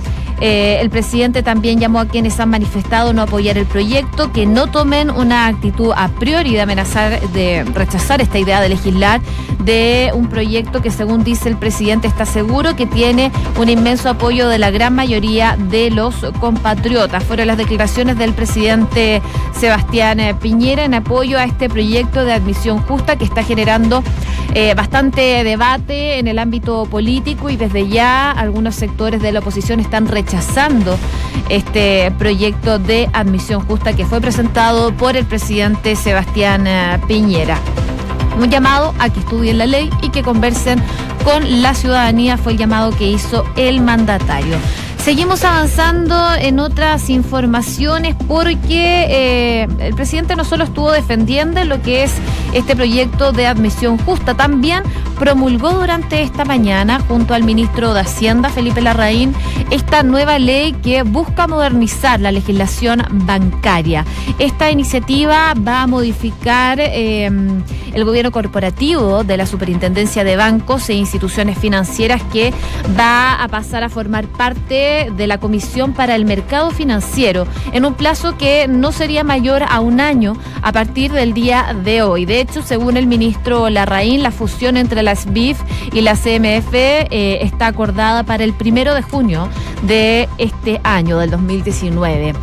Eh, 0.42 0.80
el 0.82 0.90
presidente 0.90 1.44
también 1.44 1.80
llamó 1.80 2.00
a 2.00 2.08
quienes 2.08 2.40
han 2.40 2.50
manifestado 2.50 3.14
no 3.14 3.22
apoyar 3.22 3.58
el 3.58 3.66
proyecto 3.66 4.32
que 4.34 4.46
no 4.46 4.68
tomen 4.68 5.10
una 5.10 5.48
actitud 5.48 5.94
a 5.96 6.10
priori 6.10 6.54
de 6.54 6.62
amenazar, 6.62 7.22
de 7.30 7.64
rechazar 7.74 8.22
esta 8.22 8.38
idea 8.38 8.60
de 8.60 8.70
legislar 8.70 9.22
de 9.64 10.12
un 10.14 10.28
proyecto 10.28 10.82
que 10.82 10.92
según 10.92 11.24
dice 11.24 11.50
el 11.50 11.58
presidente 11.58 12.08
está 12.08 12.26
seguro 12.26 12.76
que 12.76 12.86
tiene 12.86 13.32
un 13.58 13.70
inmenso 13.70 14.10
apoyo 14.10 14.48
de 14.48 14.60
la 14.60 14.72
gran 14.72 14.94
mayoría 14.94 15.58
de 15.58 15.90
los 15.90 16.16
compatriotas. 16.40 17.24
Fueron 17.24 17.48
las 17.48 17.58
declaraciones 17.58 18.18
del 18.18 18.34
presidente 18.34 19.22
Sebastián 19.54 20.20
eh, 20.20 20.36
Piñera 20.36 20.84
en 20.84 20.94
apoyo 20.94 21.40
a 21.40 21.46
este 21.46 21.70
proyecto 21.70 22.26
de 22.26 22.34
admisión 22.34 22.80
justa 22.80 23.16
que 23.16 23.24
está 23.24 23.44
generando 23.44 24.04
eh, 24.54 24.74
bastante 24.76 25.44
debate 25.44 26.20
en 26.20 26.28
el 26.28 26.40
ámbito 26.40 26.86
político 26.86 27.50
y 27.50 27.58
desde 27.58 27.88
ya 27.88 28.32
algunos 28.32 28.76
sectores 28.76 29.22
de 29.22 29.32
la 29.32 29.40
oposición 29.40 29.80
están 29.80 30.08
rechazando 30.08 30.98
este 31.50 32.12
proyecto 32.18 32.80
de 32.80 33.10
admisión 33.14 33.62
justa 33.66 33.94
que 33.94 34.06
fue 34.06 34.22
presentado 34.22 34.94
por 34.94 35.18
el 35.18 35.26
presidente 35.26 35.96
Sebastián 35.96 36.68
eh, 36.68 37.00
Piñera. 37.08 37.60
Un 38.40 38.50
llamado 38.50 38.94
a 39.00 39.10
que 39.10 39.20
estudien 39.20 39.58
la 39.58 39.66
ley 39.66 39.90
y 40.02 40.10
que 40.10 40.22
conversen 40.22 40.82
con 41.24 41.62
la 41.62 41.74
ciudadanía 41.74 42.38
fue 42.38 42.54
el 42.54 42.58
llamado 42.58 42.92
que 42.92 43.08
hizo 43.08 43.46
el 43.56 43.82
mandatario. 43.82 44.58
Seguimos 45.06 45.44
avanzando 45.44 46.34
en 46.34 46.60
otras 46.60 47.12
informaciones 47.12 48.16
porque 48.28 49.06
eh, 49.08 49.68
el 49.80 49.94
presidente 49.94 50.36
no 50.36 50.44
solo 50.44 50.64
estuvo 50.64 50.92
defendiendo 50.92 51.64
lo 51.64 51.80
que 51.84 52.06
es 52.06 52.12
este 52.56 52.76
proyecto 52.76 53.34
de 53.34 53.46
admisión 53.46 53.98
justa, 53.98 54.34
también 54.34 54.82
promulgó 55.20 55.72
durante 55.74 56.24
esta 56.24 56.46
mañana, 56.46 57.02
junto 57.08 57.34
al 57.34 57.44
ministro 57.44 57.94
de 57.94 58.00
Hacienda, 58.00 58.50
Felipe 58.50 58.82
Larraín, 58.82 59.36
esta 59.72 60.04
nueva 60.04 60.40
ley 60.40 60.74
que 60.74 61.04
busca 61.04 61.48
modernizar 61.48 62.20
la 62.20 62.32
legislación 62.32 63.04
bancaria. 63.12 64.06
Esta 64.40 64.72
iniciativa 64.72 65.54
va 65.56 65.84
a 65.84 65.88
modificar 65.88 66.80
eh, 66.80 67.30
el 67.94 68.06
gobierno 68.06 68.32
corporativo 68.32 69.24
de 69.24 69.38
la 69.38 69.46
Superintendencia 69.46 70.24
de 70.24 70.36
Bancos 70.36 70.90
e 70.90 70.94
Instituciones 70.94 71.58
Financieras 71.58 72.22
que 72.32 72.54
va 72.98 73.42
a 73.42 73.48
pasar 73.48 73.84
a 73.84 73.90
formar 73.90 74.28
parte 74.28 75.12
de 75.16 75.28
la 75.28 75.40
Comisión 75.40 75.94
para 75.94 76.16
el 76.16 76.26
Mercado 76.26 76.72
Financiero 76.72 77.48
en 77.74 77.86
un 77.86 77.94
plazo 77.94 78.38
que 78.38 78.68
no 78.68 78.92
sería 78.92 79.24
mayor 79.24 79.64
a 79.64 79.80
un 79.82 80.00
año 80.00 80.38
a 80.62 80.72
partir 80.72 81.12
del 81.12 81.34
día 81.34 81.76
de 81.84 82.02
hoy. 82.02 82.26
Hecho, 82.46 82.62
según 82.62 82.96
el 82.96 83.08
ministro 83.08 83.70
Larraín, 83.70 84.24
la 84.24 84.32
fusión 84.32 84.78
entre 84.78 85.04
la 85.04 85.16
SBIF 85.16 85.60
y 85.92 86.02
la 86.02 86.14
CMF 86.14 86.74
eh, 86.74 87.40
está 87.42 87.68
acordada 87.68 88.24
para 88.24 88.44
el 88.44 88.54
primero 88.54 88.94
de 88.94 89.02
junio 89.02 89.50
de 89.84 90.30
este 90.38 90.80
año, 90.84 91.18
del 91.18 91.32
2019. 91.32 92.34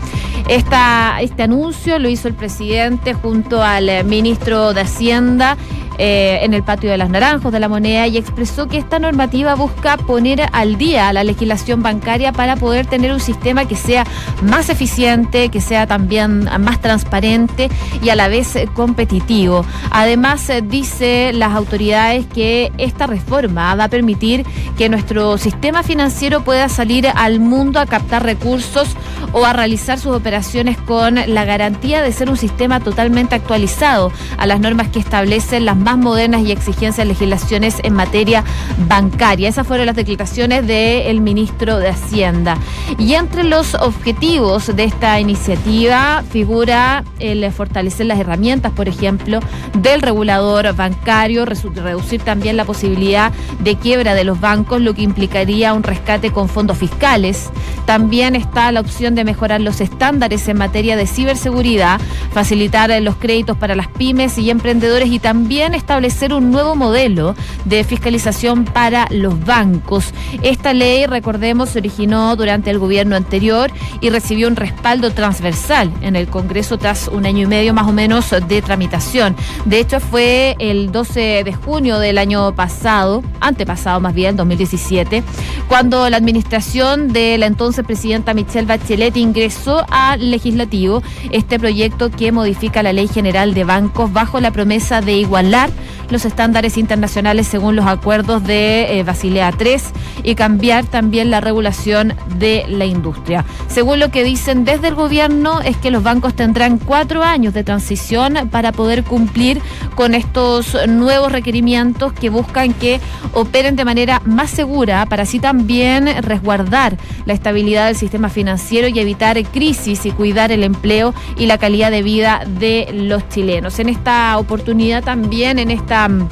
Esta, 0.48 1.20
este 1.20 1.44
anuncio 1.44 1.98
lo 1.98 2.08
hizo 2.08 2.26
el 2.26 2.34
presidente 2.34 3.14
junto 3.14 3.62
al 3.62 4.04
ministro 4.04 4.74
de 4.74 4.80
Hacienda 4.80 5.56
eh, 5.98 6.40
en 6.42 6.54
el 6.54 6.62
patio 6.62 6.90
de 6.90 6.98
las 6.98 7.10
Naranjos 7.10 7.52
de 7.52 7.60
la 7.60 7.68
Moneda 7.68 8.06
y 8.06 8.16
expresó 8.16 8.68
que 8.68 8.78
esta 8.78 8.98
normativa 8.98 9.54
busca 9.54 9.96
poner 9.96 10.46
al 10.52 10.78
día 10.78 11.12
la 11.12 11.24
legislación 11.24 11.82
bancaria 11.82 12.32
para 12.32 12.56
poder 12.56 12.86
tener 12.86 13.12
un 13.12 13.20
sistema 13.20 13.66
que 13.66 13.76
sea 13.76 14.04
más 14.42 14.68
eficiente, 14.70 15.48
que 15.48 15.60
sea 15.60 15.86
también 15.86 16.48
más 16.60 16.80
transparente 16.80 17.70
y 18.02 18.08
a 18.08 18.16
la 18.16 18.28
vez 18.28 18.56
competitivo. 18.74 19.64
Además, 19.90 20.48
eh, 20.50 20.62
dice 20.62 21.32
las 21.32 21.54
autoridades 21.54 22.26
que 22.26 22.72
esta 22.78 23.06
reforma 23.06 23.74
va 23.74 23.84
a 23.84 23.88
permitir 23.88 24.44
que 24.76 24.88
nuestro 24.88 25.38
sistema 25.38 25.82
financiero 25.82 26.42
pueda 26.42 26.68
salir 26.68 27.06
al 27.14 27.40
mundo 27.40 27.80
a 27.80 27.86
captar 27.86 28.24
recursos 28.24 28.88
o 29.32 29.44
a 29.44 29.52
realizar 29.52 29.98
sus 29.98 30.14
operaciones 30.14 30.78
con 30.78 31.14
la 31.26 31.44
garantía 31.44 32.02
de 32.02 32.12
ser 32.12 32.30
un 32.30 32.36
sistema 32.36 32.80
totalmente 32.80 33.34
actualizado 33.34 34.12
a 34.38 34.46
las 34.46 34.60
normas 34.60 34.88
que 34.88 34.98
establecen 34.98 35.64
las 35.64 35.76
más 35.76 35.98
modernas 35.98 36.42
y 36.42 36.52
exigencias 36.52 37.06
legislaciones 37.06 37.76
en 37.82 37.94
materia 37.94 38.44
bancaria. 38.88 39.48
Esas 39.48 39.66
fueron 39.66 39.86
las 39.86 39.96
declaraciones 39.96 40.66
del 40.66 41.20
ministro 41.20 41.78
de 41.78 41.88
Hacienda. 41.88 42.56
Y 42.98 43.14
entre 43.14 43.44
los 43.44 43.74
objetivos 43.74 44.74
de 44.74 44.84
esta 44.84 45.18
iniciativa 45.20 46.22
figura 46.30 47.04
el 47.18 47.50
fortalecer 47.52 48.06
las 48.06 48.18
herramientas, 48.18 48.72
por 48.72 48.88
ejemplo, 48.88 49.40
del 49.78 50.02
regulador 50.02 50.74
bancario, 50.74 51.44
reducir 51.44 52.22
también 52.22 52.56
la 52.56 52.64
posibilidad 52.64 53.32
de 53.60 53.76
quiebra 53.76 54.14
de 54.14 54.24
los 54.24 54.40
bancos, 54.40 54.80
lo 54.80 54.94
que 54.94 55.02
implicaría 55.02 55.72
un 55.72 55.82
rescate 55.82 56.30
con 56.30 56.48
fondos 56.48 56.78
fiscales. 56.78 57.50
También 57.86 58.36
está 58.36 58.70
la 58.72 58.80
opción 58.80 59.14
de 59.14 59.21
mejorar 59.24 59.60
los 59.60 59.80
estándares 59.80 60.48
en 60.48 60.58
materia 60.58 60.96
de 60.96 61.06
ciberseguridad, 61.06 62.00
facilitar 62.32 62.90
los 63.02 63.16
créditos 63.16 63.56
para 63.56 63.74
las 63.74 63.88
pymes 63.88 64.38
y 64.38 64.50
emprendedores 64.50 65.08
y 65.08 65.18
también 65.18 65.74
establecer 65.74 66.32
un 66.34 66.50
nuevo 66.50 66.74
modelo 66.74 67.34
de 67.64 67.84
fiscalización 67.84 68.64
para 68.64 69.06
los 69.10 69.44
bancos. 69.44 70.12
Esta 70.42 70.72
ley, 70.72 71.06
recordemos, 71.06 71.70
se 71.70 71.78
originó 71.78 72.34
durante 72.36 72.70
el 72.70 72.78
gobierno 72.78 73.14
anterior 73.16 73.70
y 74.00 74.10
recibió 74.10 74.48
un 74.48 74.56
respaldo 74.56 75.12
transversal 75.12 75.92
en 76.02 76.16
el 76.16 76.26
Congreso 76.26 76.78
tras 76.78 77.08
un 77.08 77.26
año 77.26 77.42
y 77.42 77.46
medio 77.46 77.74
más 77.74 77.86
o 77.86 77.92
menos 77.92 78.30
de 78.48 78.62
tramitación. 78.62 79.36
De 79.64 79.78
hecho, 79.78 80.00
fue 80.00 80.56
el 80.58 80.90
12 80.90 81.44
de 81.44 81.52
junio 81.52 81.98
del 81.98 82.18
año 82.18 82.54
pasado, 82.54 83.22
antepasado 83.40 84.00
más 84.00 84.14
bien, 84.14 84.36
2017, 84.36 85.22
cuando 85.68 86.08
la 86.10 86.16
administración 86.16 87.12
de 87.12 87.38
la 87.38 87.46
entonces 87.46 87.84
presidenta 87.84 88.34
Michelle 88.34 88.66
Bachelet 88.66 89.11
ingresó 89.20 89.84
al 89.90 90.30
legislativo 90.30 91.02
este 91.30 91.58
proyecto 91.58 92.10
que 92.10 92.32
modifica 92.32 92.82
la 92.82 92.92
Ley 92.92 93.08
General 93.08 93.54
de 93.54 93.64
Bancos 93.64 94.12
bajo 94.12 94.40
la 94.40 94.50
promesa 94.50 95.00
de 95.00 95.14
igualar 95.14 95.70
los 96.12 96.24
estándares 96.24 96.76
internacionales 96.76 97.46
según 97.46 97.76
los 97.76 97.86
acuerdos 97.86 98.44
de 98.44 98.98
eh, 98.98 99.02
Basilea 99.02 99.52
III 99.58 99.76
y 100.22 100.34
cambiar 100.34 100.84
también 100.84 101.30
la 101.30 101.40
regulación 101.40 102.14
de 102.38 102.64
la 102.68 102.84
industria. 102.84 103.44
Según 103.68 103.98
lo 103.98 104.10
que 104.10 104.24
dicen 104.24 104.64
desde 104.64 104.88
el 104.88 104.94
gobierno 104.94 105.60
es 105.60 105.76
que 105.76 105.90
los 105.90 106.02
bancos 106.02 106.34
tendrán 106.34 106.78
cuatro 106.78 107.22
años 107.22 107.54
de 107.54 107.64
transición 107.64 108.48
para 108.50 108.72
poder 108.72 109.04
cumplir 109.04 109.60
con 109.94 110.14
estos 110.14 110.76
nuevos 110.86 111.32
requerimientos 111.32 112.12
que 112.12 112.30
buscan 112.30 112.74
que 112.74 113.00
operen 113.32 113.76
de 113.76 113.84
manera 113.84 114.22
más 114.24 114.50
segura 114.50 115.06
para 115.06 115.22
así 115.22 115.40
también 115.40 116.06
resguardar 116.22 116.96
la 117.24 117.32
estabilidad 117.32 117.86
del 117.86 117.96
sistema 117.96 118.28
financiero 118.28 118.88
y 118.88 118.98
evitar 118.98 119.42
crisis 119.44 120.04
y 120.06 120.10
cuidar 120.10 120.52
el 120.52 120.62
empleo 120.62 121.14
y 121.38 121.46
la 121.46 121.58
calidad 121.58 121.90
de 121.90 122.02
vida 122.02 122.42
de 122.46 122.88
los 122.92 123.28
chilenos. 123.28 123.78
En 123.78 123.88
esta 123.88 124.38
oportunidad 124.38 125.02
también, 125.02 125.58
en 125.58 125.70
esta 125.70 126.01
mm, 126.08 126.28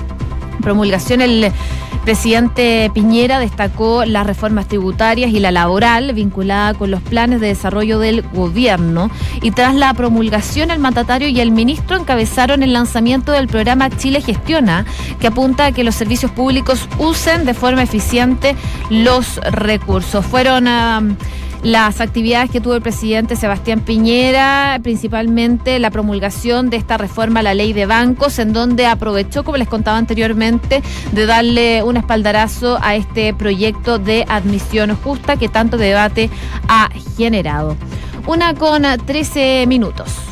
promulgación, 0.60 1.20
el 1.20 1.52
presidente 2.04 2.90
Piñera 2.94 3.38
destacó 3.38 4.04
las 4.04 4.26
reformas 4.26 4.66
tributarias 4.66 5.30
y 5.30 5.40
la 5.40 5.50
laboral 5.50 6.12
vinculada 6.14 6.74
con 6.74 6.90
los 6.90 7.00
planes 7.02 7.40
de 7.40 7.48
desarrollo 7.48 7.98
del 7.98 8.22
gobierno. 8.22 9.10
Y 9.42 9.50
tras 9.50 9.74
la 9.74 9.92
promulgación, 9.94 10.70
el 10.70 10.78
mandatario 10.78 11.28
y 11.28 11.40
el 11.40 11.50
ministro 11.50 11.96
encabezaron 11.96 12.62
el 12.62 12.72
lanzamiento 12.72 13.32
del 13.32 13.48
programa 13.48 13.90
Chile 13.90 14.20
Gestiona, 14.20 14.84
que 15.18 15.26
apunta 15.26 15.66
a 15.66 15.72
que 15.72 15.84
los 15.84 15.94
servicios 15.94 16.30
públicos 16.30 16.88
usen 16.98 17.44
de 17.44 17.54
forma 17.54 17.82
eficiente 17.82 18.56
los 18.88 19.36
recursos. 19.36 20.24
Fueron. 20.24 20.68
Ah, 20.68 21.02
las 21.62 22.00
actividades 22.00 22.50
que 22.50 22.60
tuvo 22.60 22.74
el 22.74 22.82
presidente 22.82 23.36
Sebastián 23.36 23.80
Piñera, 23.80 24.78
principalmente 24.82 25.78
la 25.78 25.90
promulgación 25.90 26.70
de 26.70 26.76
esta 26.76 26.96
reforma 26.96 27.40
a 27.40 27.42
la 27.42 27.54
ley 27.54 27.72
de 27.72 27.86
bancos, 27.86 28.38
en 28.38 28.52
donde 28.52 28.86
aprovechó, 28.86 29.44
como 29.44 29.58
les 29.58 29.68
contaba 29.68 29.98
anteriormente, 29.98 30.82
de 31.12 31.26
darle 31.26 31.82
un 31.82 31.96
espaldarazo 31.96 32.78
a 32.82 32.96
este 32.96 33.34
proyecto 33.34 33.98
de 33.98 34.24
admisión 34.28 34.96
justa 34.96 35.36
que 35.36 35.48
tanto 35.48 35.76
debate 35.76 36.30
ha 36.68 36.88
generado. 37.16 37.76
Una 38.26 38.54
con 38.54 38.82
13 38.82 39.66
minutos. 39.66 40.30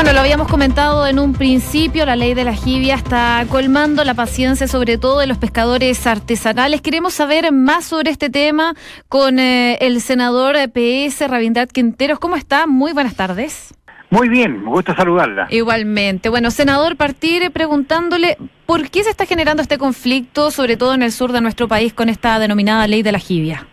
Bueno, 0.00 0.12
lo 0.12 0.20
habíamos 0.20 0.46
comentado 0.46 1.08
en 1.08 1.18
un 1.18 1.32
principio, 1.32 2.06
la 2.06 2.14
ley 2.14 2.32
de 2.32 2.44
la 2.44 2.54
jibia 2.54 2.94
está 2.94 3.44
colmando 3.48 4.04
la 4.04 4.14
paciencia 4.14 4.68
sobre 4.68 4.96
todo 4.96 5.18
de 5.18 5.26
los 5.26 5.38
pescadores 5.38 6.06
artesanales. 6.06 6.82
Queremos 6.82 7.14
saber 7.14 7.50
más 7.50 7.86
sobre 7.86 8.12
este 8.12 8.30
tema 8.30 8.74
con 9.08 9.40
eh, 9.40 9.76
el 9.80 10.00
senador 10.00 10.54
PS, 10.70 11.28
Rabindad 11.28 11.68
Quinteros. 11.68 12.20
¿Cómo 12.20 12.36
está? 12.36 12.68
Muy 12.68 12.92
buenas 12.92 13.16
tardes. 13.16 13.74
Muy 14.10 14.28
bien, 14.28 14.62
me 14.62 14.70
gusta 14.70 14.94
saludarla. 14.94 15.48
Igualmente. 15.50 16.28
Bueno, 16.28 16.52
senador, 16.52 16.96
partir 16.96 17.50
preguntándole 17.50 18.36
por 18.66 18.90
qué 18.90 19.02
se 19.02 19.10
está 19.10 19.26
generando 19.26 19.62
este 19.62 19.78
conflicto, 19.78 20.52
sobre 20.52 20.76
todo 20.76 20.94
en 20.94 21.02
el 21.02 21.10
sur 21.10 21.32
de 21.32 21.40
nuestro 21.40 21.66
país, 21.66 21.92
con 21.92 22.08
esta 22.08 22.38
denominada 22.38 22.86
ley 22.86 23.02
de 23.02 23.10
la 23.10 23.18
jibia. 23.18 23.66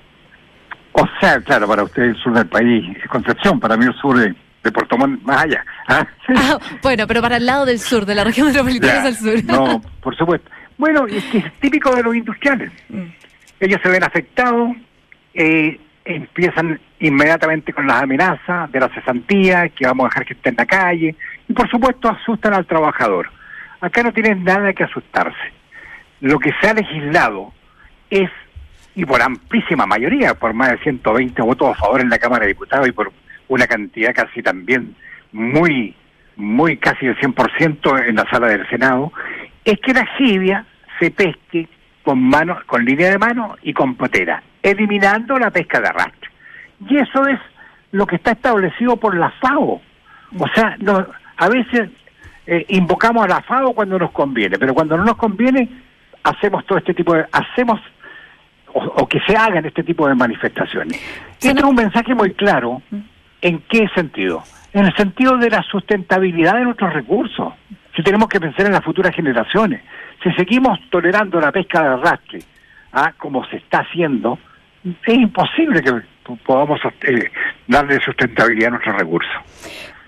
O 0.94 1.05
sea, 1.22 1.39
claro, 1.41 1.67
para 1.67 1.84
usted 1.84 2.01
el 2.01 2.15
sur 2.15 2.34
del 2.34 2.48
país 2.48 2.84
es 2.98 3.08
Concepción, 3.12 3.60
para 3.60 3.77
mí 3.77 3.86
el 3.86 3.94
sur 4.01 4.17
de 4.17 4.34
de 4.66 4.72
Puerto 4.72 4.98
allá. 5.28 5.64
¿ah? 5.88 6.06
Ah, 6.36 6.60
bueno, 6.82 7.08
pero 7.08 7.22
para 7.22 7.38
el 7.38 7.46
lado 7.46 7.66
del 7.66 7.80
sur, 7.80 8.06
de 8.06 8.16
la 8.16 8.24
región 8.24 8.48
metropolitana 8.52 9.04
del 9.04 9.16
sur. 9.16 9.44
No, 9.46 9.82
por 10.02 10.16
supuesto. 10.18 10.50
Bueno, 10.78 11.06
es 11.08 11.24
que 11.26 11.38
es 11.38 11.54
típico 11.60 11.96
de 11.96 12.04
los 12.04 12.16
industriales. 12.16 12.72
Mm. 12.90 13.04
Ellos 13.62 13.80
se 13.82 13.90
ven 13.90 14.04
afectados, 14.04 14.76
eh, 15.34 15.80
empiezan 16.04 16.80
inmediatamente 17.00 17.72
con 17.72 17.88
las 17.88 18.04
amenazas 18.04 18.70
de 18.72 18.80
la 18.80 18.90
cesantía, 18.90 19.70
que 19.70 19.86
vamos 19.86 20.06
a 20.06 20.10
dejar 20.10 20.26
que 20.26 20.34
esté 20.34 20.50
en 20.50 20.56
la 20.58 20.66
calle, 20.66 21.16
y 21.48 21.54
por 21.54 21.70
supuesto 21.70 22.10
asustan 22.10 22.54
al 22.54 22.66
trabajador. 22.66 23.32
Acá 23.80 24.04
no 24.04 24.12
tienen 24.12 24.44
nada 24.44 24.74
que 24.74 24.84
asustarse. 24.84 25.54
Lo 26.20 26.40
que 26.40 26.52
se 26.60 26.68
ha 26.68 26.74
legislado 26.74 27.54
es, 28.10 28.30
y 28.96 29.06
por 29.06 29.22
amplísima 29.22 29.86
mayoría, 29.86 30.34
por 30.34 30.54
más 30.54 30.72
de 30.72 30.78
120 30.80 31.42
votos 31.42 31.70
a 31.70 31.80
favor 31.80 32.02
en 32.02 32.10
la 32.10 32.18
Cámara 32.18 32.42
de 32.42 32.50
Diputados 32.50 32.88
y 32.88 32.92
por 32.92 33.12
una 33.48 33.68
cantidad 33.68 34.14
casi 34.14 34.42
también 34.42 34.96
muy, 35.32 35.96
muy 36.36 36.78
casi 36.78 37.06
del 37.06 37.18
100% 37.18 38.08
en 38.08 38.16
la 38.16 38.30
sala 38.30 38.48
del 38.48 38.68
Senado, 38.70 39.12
es 39.64 39.80
que 39.80 39.94
la 39.94 40.06
jibia 40.18 40.66
se 41.00 41.12
pesque 41.12 41.68
con 42.04 42.22
mano, 42.22 42.58
con 42.66 42.86
línea 42.86 43.10
de 43.10 43.18
mano 43.18 43.56
y 43.64 43.74
con 43.74 43.96
potera, 43.96 44.42
eliminando 44.62 45.38
la 45.38 45.52
pesca 45.52 45.82
de 45.82 45.88
arrastre. 45.88 46.30
Y 46.88 46.98
eso 46.98 47.28
es 47.28 47.40
lo 47.92 48.06
que 48.06 48.18
está 48.18 48.32
establecido 48.32 48.98
por 48.98 49.16
la 49.16 49.32
FAO. 49.32 49.82
O 50.38 50.48
sea, 50.54 50.78
a 51.38 51.50
veces 51.50 51.90
eh, 52.46 52.66
invocamos 52.70 53.25
a 53.25 53.28
la 53.28 53.42
FAO 53.42 53.74
cuando 53.74 53.98
nos 53.98 54.12
conviene, 54.12 54.58
pero 54.60 54.74
cuando 54.74 54.98
no 54.98 55.04
nos 55.04 55.18
conviene, 55.18 55.68
hacemos 56.24 56.66
todo 56.66 56.78
este 56.78 56.94
tipo 56.94 57.14
de, 57.14 57.25
hacemos 57.32 57.80
o, 58.74 59.08
que 59.08 59.20
se 59.25 59.36
hagan 59.36 59.66
este 59.66 59.84
tipo 59.84 60.08
de 60.08 60.16
manifestaciones. 60.16 61.02
Esto 61.42 61.58
es 61.58 61.64
un 61.64 61.75
mensaje 61.75 62.14
muy 62.14 62.34
claro 62.34 62.82
¿En 63.46 63.60
qué 63.70 63.88
sentido? 63.94 64.42
En 64.74 64.88
el 64.88 64.96
sentido 64.96 65.38
de 65.38 65.52
la 65.52 65.62
sustentabilidad 65.62 66.56
de 66.56 66.64
nuestros 66.64 66.92
recursos. 66.92 67.54
Si 67.96 68.02
tenemos 68.02 68.28
que 68.28 68.40
pensar 68.40 68.66
en 68.66 68.72
las 68.72 68.84
futuras 68.84 69.16
generaciones, 69.16 69.84
si 70.24 70.32
seguimos 70.32 70.80
tolerando 70.90 71.40
la 71.40 71.52
pesca 71.52 71.80
de 71.84 71.90
arrastre, 71.90 72.40
¿ah? 72.92 73.14
como 73.16 73.46
se 73.46 73.58
está 73.58 73.82
haciendo, 73.82 74.40
es 74.84 75.14
imposible 75.14 75.84
que 75.84 75.92
podamos 76.44 76.80
eh, 77.04 77.32
darle 77.68 78.02
sustentabilidad 78.02 78.70
a 78.70 78.72
nuestros 78.72 78.98
recursos. 78.98 79.32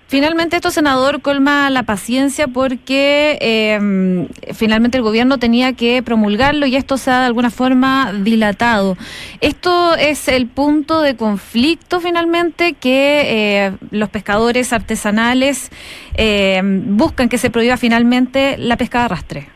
Finalmente, 0.08 0.56
esto, 0.56 0.70
senador, 0.70 1.20
colma 1.20 1.68
la 1.68 1.82
paciencia 1.82 2.48
porque 2.48 3.36
eh, 3.42 4.26
finalmente 4.54 4.96
el 4.96 5.04
gobierno 5.04 5.36
tenía 5.36 5.74
que 5.74 6.02
promulgarlo 6.02 6.64
y 6.64 6.76
esto 6.76 6.96
se 6.96 7.10
ha 7.10 7.20
de 7.20 7.26
alguna 7.26 7.50
forma 7.50 8.14
dilatado. 8.14 8.96
¿Esto 9.42 9.94
es 9.96 10.28
el 10.28 10.46
punto 10.46 11.02
de 11.02 11.14
conflicto 11.14 12.00
finalmente 12.00 12.72
que 12.72 13.66
eh, 13.66 13.72
los 13.90 14.08
pescadores 14.08 14.72
artesanales 14.72 15.70
eh, 16.14 16.62
buscan 16.64 17.28
que 17.28 17.36
se 17.36 17.50
prohíba 17.50 17.76
finalmente 17.76 18.56
la 18.56 18.78
pesca 18.78 19.00
de 19.00 19.04
arrastre? 19.04 19.48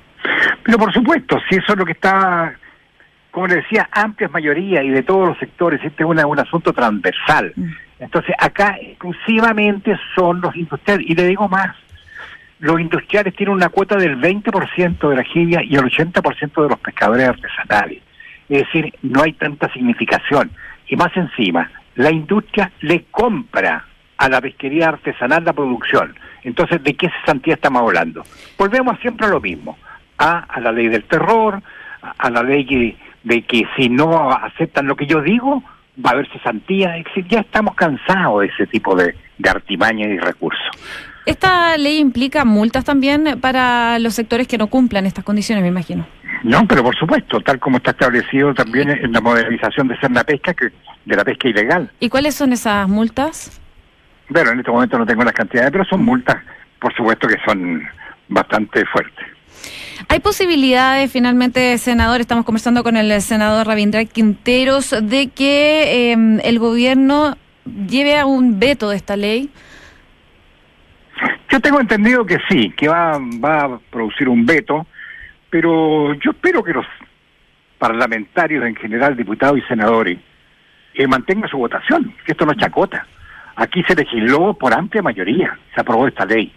Pero 0.65 0.77
por 0.77 0.93
supuesto, 0.93 1.39
si 1.49 1.57
eso 1.57 1.73
es 1.73 1.79
lo 1.79 1.87
que 1.87 1.93
está, 1.93 2.53
como 3.31 3.47
le 3.47 3.57
decía, 3.57 3.89
amplias 3.91 4.31
mayoría 4.31 4.83
y 4.83 4.91
de 4.91 5.03
todos 5.03 5.29
los 5.29 5.39
sectores, 5.39 5.81
este 5.83 6.03
es 6.03 6.07
un 6.07 6.39
asunto 6.39 6.75
transversal. 6.75 7.55
Mm. 7.57 7.71
Entonces, 8.03 8.35
acá 8.37 8.77
exclusivamente 8.81 9.97
son 10.17 10.41
los 10.41 10.57
industriales. 10.57 11.07
Y 11.09 11.15
le 11.15 11.25
digo 11.29 11.49
más, 11.49 11.77
los 12.59 12.81
industriales 12.81 13.33
tienen 13.37 13.55
una 13.55 13.69
cuota 13.69 13.97
del 13.97 14.21
20% 14.21 15.09
de 15.09 15.17
la 15.17 15.23
jibia 15.23 15.63
y 15.63 15.77
el 15.77 15.85
80% 15.85 16.63
de 16.63 16.69
los 16.69 16.81
pescadores 16.81 17.29
artesanales. 17.29 18.03
Es 18.49 18.67
decir, 18.67 18.93
no 19.03 19.23
hay 19.23 19.35
tanta 19.35 19.73
significación. 19.73 20.51
Y 20.89 20.97
más 20.97 21.17
encima, 21.17 21.71
la 21.95 22.11
industria 22.11 22.73
le 22.81 23.05
compra 23.05 23.87
a 24.17 24.29
la 24.29 24.41
pesquería 24.41 24.89
artesanal 24.89 25.45
la 25.45 25.53
producción. 25.53 26.17
Entonces, 26.43 26.83
¿de 26.83 26.95
qué 26.95 27.09
cesantía 27.21 27.55
estamos 27.55 27.83
hablando? 27.83 28.25
Volvemos 28.59 28.99
siempre 28.99 29.27
a 29.29 29.31
lo 29.31 29.41
mismo, 29.41 29.79
a, 30.19 30.41
a 30.41 30.59
la 30.59 30.73
ley 30.73 30.89
del 30.89 31.05
terror, 31.05 31.63
a, 32.19 32.31
la 32.31 32.43
ley 32.43 32.97
de 33.23 33.43
que 33.43 33.63
si 33.77 33.89
no 33.89 34.33
aceptan 34.33 34.89
lo 34.89 34.97
que 34.97 35.07
yo 35.07 35.21
digo, 35.23 35.63
va 36.05 36.11
a 36.11 36.13
haber 36.15 36.29
cesantía. 36.33 36.95
Ya 37.29 37.41
estamos 37.41 37.75
cansados 37.75 38.41
de 38.41 38.47
ese 38.47 38.67
tipo 38.67 38.95
de, 38.95 39.15
de 39.39 39.51
artimaña 39.51 40.07
y 40.07 40.19
recursos. 40.19 40.63
¿Esta 41.25 41.77
ley 41.77 41.99
implica 41.99 42.45
multas 42.45 42.85
también 42.85 43.39
para 43.41 43.99
los 43.99 44.15
sectores 44.15 44.49
que 44.49 44.59
no 44.59 44.67
cumplan 44.67 45.07
estas 45.07 45.25
condiciones, 45.25 45.63
me 45.63 45.69
imagino? 45.69 46.07
No, 46.43 46.67
pero 46.67 46.83
por 46.83 46.97
supuesto, 46.97 47.41
tal 47.41 47.61
como 47.61 47.77
está 47.77 47.93
establecido 47.93 48.53
también 48.53 48.91
en 48.91 49.13
la 49.13 49.21
modernización 49.21 49.87
de 49.87 49.97
ser 49.99 50.11
la 50.11 50.25
pesca, 50.25 50.53
que, 50.55 50.71
de 51.05 51.17
la 51.17 51.25
pesca 51.25 51.49
ilegal. 51.49 51.91
¿Y 52.01 52.09
cuáles 52.09 52.35
son 52.35 52.53
esas 52.53 52.89
multas? 52.89 53.61
Bueno, 54.29 54.51
en 54.51 54.59
este 54.59 54.71
momento 54.73 54.99
no 54.99 55.07
tengo 55.07 55.23
las 55.23 55.35
cantidades, 55.35 55.71
pero 55.71 55.85
son 55.85 56.05
multas, 56.05 56.37
por 56.81 56.93
supuesto 56.95 57.29
que 57.29 57.37
son 57.47 57.83
bastante 58.29 58.85
fuertes. 58.87 59.27
¿Hay 60.09 60.21
posibilidades, 60.21 61.11
finalmente, 61.11 61.79
senador, 61.79 62.21
estamos 62.21 62.45
conversando 62.45 62.83
con 62.83 62.97
el 62.97 63.21
senador 63.23 63.67
Rabindra 63.67 64.05
Quinteros, 64.05 64.95
de 65.03 65.29
que 65.29 66.13
em, 66.13 66.41
el 66.41 66.59
gobierno 66.59 67.37
lleve 67.89 68.19
a 68.19 68.27
un 68.27 68.59
veto 68.59 68.91
de 68.91 68.97
esta 68.97 69.17
ley? 69.17 69.51
Yo 71.51 71.61
tengo 71.61 71.81
entendido 71.81 72.27
que 72.27 72.39
sí, 72.49 72.71
que 72.77 72.89
va, 72.89 73.19
va 73.19 73.65
a 73.65 73.79
producir 73.91 74.29
un 74.29 74.45
veto, 74.45 74.87
pero 75.51 76.15
yo 76.15 76.33
espero 76.33 76.63
que 76.63 76.73
los 76.73 76.87
parlamentarios 77.79 78.65
en 78.65 78.75
general, 78.77 79.17
diputados 79.17 79.59
y 79.59 79.63
senadores, 79.63 80.19
eh, 80.95 81.07
mantengan 81.07 81.49
su 81.49 81.59
votación, 81.59 82.15
que 82.25 82.33
esto 82.33 82.45
no 82.45 82.53
es 82.53 82.59
chacota. 82.59 83.07
Aquí 83.57 83.83
se 83.85 83.95
legisló 83.95 84.55
por 84.55 84.73
amplia 84.75 85.03
mayoría, 85.03 85.59
se 85.75 85.81
aprobó 85.81 86.09
esta 86.09 86.25
ley 86.25 86.53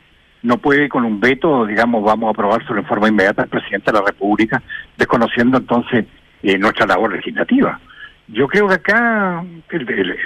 no 0.46 0.58
puede 0.58 0.88
con 0.88 1.04
un 1.04 1.20
veto, 1.20 1.66
digamos, 1.66 2.04
vamos 2.04 2.28
a 2.28 2.32
aprobarlo 2.32 2.78
en 2.78 2.86
forma 2.86 3.08
inmediata 3.08 3.42
al 3.42 3.50
presidente 3.50 3.92
de 3.92 4.00
la 4.00 4.06
República, 4.06 4.62
desconociendo 4.96 5.58
entonces 5.58 6.06
eh, 6.44 6.58
nuestra 6.58 6.86
labor 6.86 7.14
legislativa. 7.14 7.79
Yo 8.27 8.48
creo 8.48 8.68
que 8.68 8.75
acá 8.75 9.44
el, 9.70 10.18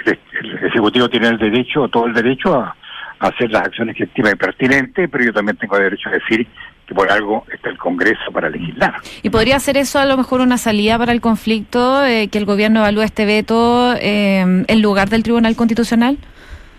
Ejecutivo 0.62 1.08
tiene 1.08 1.28
el 1.28 1.38
derecho, 1.38 1.88
todo 1.88 2.06
el 2.06 2.12
derecho 2.12 2.54
a, 2.54 2.76
hacer 3.18 3.50
las 3.50 3.66
acciones 3.66 3.94
que 3.96 4.04
estima 4.04 4.30
pertinentes, 4.30 5.08
pero 5.10 5.24
yo 5.24 5.32
también 5.32 5.56
tengo 5.58 5.76
derecho 5.76 6.08
a 6.08 6.12
decir 6.12 6.46
que 6.86 6.94
por 6.94 7.12
algo 7.12 7.44
está 7.52 7.68
el 7.68 7.76
Congreso 7.76 8.32
para 8.32 8.48
legislar. 8.48 8.94
¿Y 9.22 9.28
podría 9.28 9.60
ser 9.60 9.76
eso 9.76 9.98
a 9.98 10.06
lo 10.06 10.16
mejor 10.16 10.40
una 10.40 10.56
salida 10.56 10.96
para 10.96 11.12
el 11.12 11.20
conflicto, 11.20 12.02
eh, 12.02 12.28
que 12.28 12.38
el 12.38 12.46
gobierno 12.46 12.80
evalúe 12.80 13.02
este 13.02 13.26
veto 13.26 13.94
eh, 14.00 14.64
en 14.66 14.82
lugar 14.82 15.10
del 15.10 15.22
Tribunal 15.22 15.54
Constitucional? 15.54 16.16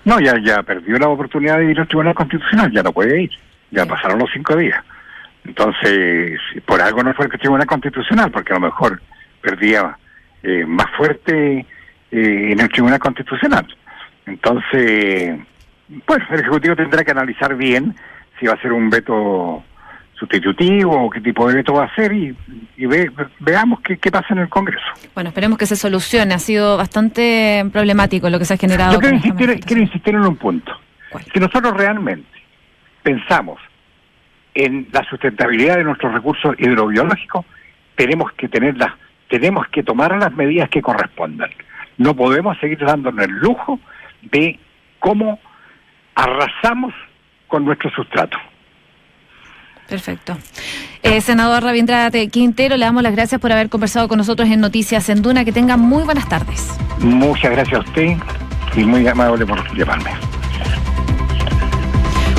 No, 0.06 0.20
ya, 0.20 0.34
ya 0.44 0.64
perdió 0.64 0.98
la 0.98 1.10
oportunidad 1.10 1.58
de 1.58 1.72
ir 1.72 1.80
al 1.80 1.88
Tribunal 1.88 2.16
Constitucional, 2.16 2.72
ya 2.72 2.82
no 2.82 2.92
puede 2.92 3.24
ir, 3.24 3.32
ya 3.70 3.86
pasaron 3.86 4.20
los 4.20 4.30
cinco 4.34 4.56
días. 4.56 4.84
Entonces, 5.46 6.40
por 6.66 6.82
algo 6.82 7.04
no 7.04 7.14
fue 7.14 7.26
el 7.26 7.40
Tribunal 7.40 7.68
Constitucional, 7.68 8.32
porque 8.32 8.54
a 8.54 8.56
lo 8.56 8.68
mejor 8.68 9.02
perdía 9.42 9.98
eh, 10.44 10.66
más 10.66 10.90
fuerte 10.98 11.60
eh, 11.60 11.66
en 12.52 12.60
el 12.60 12.70
Tribunal 12.70 13.00
Constitucional. 13.00 13.68
Entonces, 14.26 15.40
bueno, 16.08 16.26
el 16.32 16.40
Ejecutivo 16.40 16.76
tendrá 16.76 17.04
que 17.04 17.12
analizar 17.12 17.56
bien 17.56 17.96
si 18.40 18.48
va 18.48 18.54
a 18.54 18.62
ser 18.62 18.72
un 18.72 18.90
veto 18.90 19.64
sustitutivo, 20.22 21.10
qué 21.10 21.20
tipo 21.20 21.48
de 21.48 21.56
veto 21.56 21.74
va 21.74 21.86
a 21.86 21.96
ser 21.96 22.14
y, 22.14 22.36
veamos 23.40 23.80
qué, 23.82 24.12
pasa 24.12 24.28
en 24.30 24.40
el 24.40 24.50
Congreso. 24.50 24.86
Bueno, 25.16 25.30
esperemos 25.30 25.58
que 25.58 25.66
se 25.66 25.76
solucione. 25.76 26.36
Ha 26.36 26.40
sido 26.40 26.78
bastante 26.78 27.66
problemático 27.74 28.30
lo 28.30 28.38
que 28.38 28.46
se 28.46 28.54
ha 28.54 28.58
generado. 28.58 28.94
Yo 28.94 29.00
quiero, 29.00 29.82
insistir, 29.82 30.16
en 30.16 30.22
un 30.22 30.36
punto. 30.36 30.72
Si 31.34 31.40
nosotros 31.40 31.76
realmente 31.76 32.30
pensamos 33.02 33.60
en 34.54 34.88
la 34.92 35.04
sustentabilidad 35.10 35.78
de 35.78 35.86
nuestros 35.86 36.14
recursos 36.14 36.56
hidrobiológicos, 36.60 37.46
tenemos 37.96 38.32
que 38.34 38.48
tenerlas, 38.48 38.94
tenemos 39.28 39.68
que 39.70 39.82
tomar 39.82 40.16
las 40.18 40.34
medidas 40.34 40.70
que 40.70 40.84
correspondan. 40.84 41.50
No 41.98 42.16
podemos 42.16 42.58
seguir 42.60 42.80
dándonos 42.80 43.26
el 43.26 43.32
lujo 43.32 43.80
de 44.22 44.60
cómo 45.00 45.40
arrasamos 46.14 46.94
con 47.48 47.66
nuestro 47.66 47.90
sustrato. 47.92 48.38
Perfecto. 49.92 50.38
Eh, 51.04 51.20
senador 51.20 51.64
Rabindrate 51.64 52.30
Quintero, 52.30 52.78
le 52.78 52.86
damos 52.86 53.04
las 53.04 53.12
gracias 53.12 53.42
por 53.42 53.52
haber 53.52 53.68
conversado 53.68 54.08
con 54.08 54.20
nosotros 54.20 54.48
en 54.48 54.62
Noticias 54.62 55.10
en 55.10 55.22
Duna. 55.22 55.44
Que 55.44 55.52
tenga 55.52 55.76
muy 55.76 56.04
buenas 56.04 56.30
tardes. 56.30 56.70
Muchas 57.00 57.52
gracias 57.52 57.82
a 57.82 57.84
usted 57.84 58.16
y 58.74 58.86
muy 58.86 59.06
amable 59.06 59.46
por 59.46 59.78
llamarme. 59.78 60.12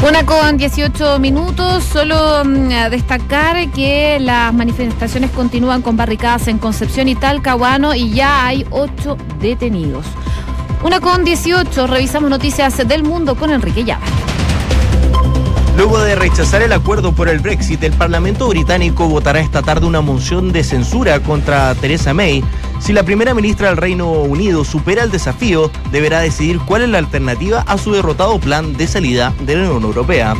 Una 0.02 0.24
con 0.24 0.56
18 0.56 1.18
minutos, 1.18 1.84
solo 1.84 2.42
mm, 2.42 2.90
destacar 2.90 3.68
que 3.68 4.18
las 4.18 4.54
manifestaciones 4.54 5.30
continúan 5.30 5.82
con 5.82 5.94
barricadas 5.98 6.48
en 6.48 6.56
Concepción 6.56 7.06
y 7.06 7.16
Talcahuano 7.16 7.94
y 7.94 8.12
ya 8.12 8.46
hay 8.46 8.64
ocho 8.70 9.18
detenidos. 9.40 10.06
Una 10.82 11.00
con 11.00 11.22
18, 11.22 11.86
revisamos 11.86 12.30
noticias 12.30 12.88
del 12.88 13.02
mundo 13.02 13.34
con 13.34 13.50
Enrique 13.50 13.84
Llava. 13.84 14.06
Luego 15.76 15.98
de 16.00 16.14
rechazar 16.14 16.60
el 16.60 16.72
acuerdo 16.72 17.12
por 17.12 17.28
el 17.28 17.38
Brexit, 17.38 17.82
el 17.82 17.92
Parlamento 17.92 18.46
británico 18.48 19.08
votará 19.08 19.40
esta 19.40 19.62
tarde 19.62 19.86
una 19.86 20.02
moción 20.02 20.52
de 20.52 20.64
censura 20.64 21.20
contra 21.20 21.74
Theresa 21.74 22.12
May. 22.12 22.44
Si 22.78 22.92
la 22.92 23.04
primera 23.04 23.32
ministra 23.32 23.68
del 23.68 23.78
Reino 23.78 24.10
Unido 24.10 24.64
supera 24.64 25.02
el 25.02 25.10
desafío, 25.10 25.70
deberá 25.90 26.20
decidir 26.20 26.58
cuál 26.58 26.82
es 26.82 26.90
la 26.90 26.98
alternativa 26.98 27.64
a 27.66 27.78
su 27.78 27.92
derrotado 27.92 28.38
plan 28.38 28.76
de 28.76 28.86
salida 28.86 29.32
de 29.40 29.56
la 29.56 29.62
Unión 29.62 29.84
Europea. 29.84 30.36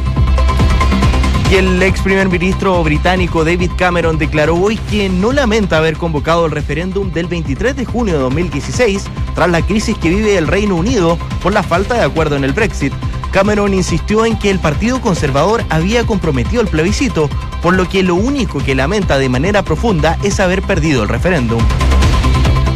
Y 1.51 1.55
el 1.57 1.83
ex 1.83 2.01
primer 2.01 2.29
ministro 2.29 2.83
británico 2.83 3.45
David 3.45 3.73
Cameron 3.77 4.18
declaró 4.18 4.57
hoy 4.57 4.77
que 4.90 5.09
no 5.09 5.33
lamenta 5.33 5.79
haber 5.79 5.97
convocado 5.97 6.47
el 6.47 6.53
referéndum 6.53 7.11
del 7.11 7.27
23 7.27 7.75
de 7.75 7.85
junio 7.85 8.14
de 8.14 8.21
2016 8.21 9.05
tras 9.35 9.51
la 9.51 9.62
crisis 9.62 9.97
que 9.97 10.11
vive 10.11 10.37
el 10.37 10.47
Reino 10.47 10.77
Unido 10.77 11.18
por 11.42 11.53
la 11.53 11.62
falta 11.62 11.95
de 11.95 12.05
acuerdo 12.05 12.37
en 12.37 12.45
el 12.45 12.53
Brexit. 12.53 12.92
Cameron 13.33 13.73
insistió 13.73 14.27
en 14.27 14.38
que 14.38 14.51
el 14.51 14.59
Partido 14.59 15.01
Conservador 15.01 15.64
había 15.71 16.05
comprometido 16.05 16.61
el 16.61 16.68
plebiscito, 16.68 17.31
por 17.62 17.75
lo 17.75 17.88
que 17.88 18.03
lo 18.03 18.14
único 18.14 18.59
que 18.59 18.75
lamenta 18.75 19.18
de 19.18 19.31
manera 19.31 19.62
profunda 19.62 20.18
es 20.23 20.38
haber 20.38 20.61
perdido 20.61 21.03
el 21.03 21.09
referéndum. 21.09 21.62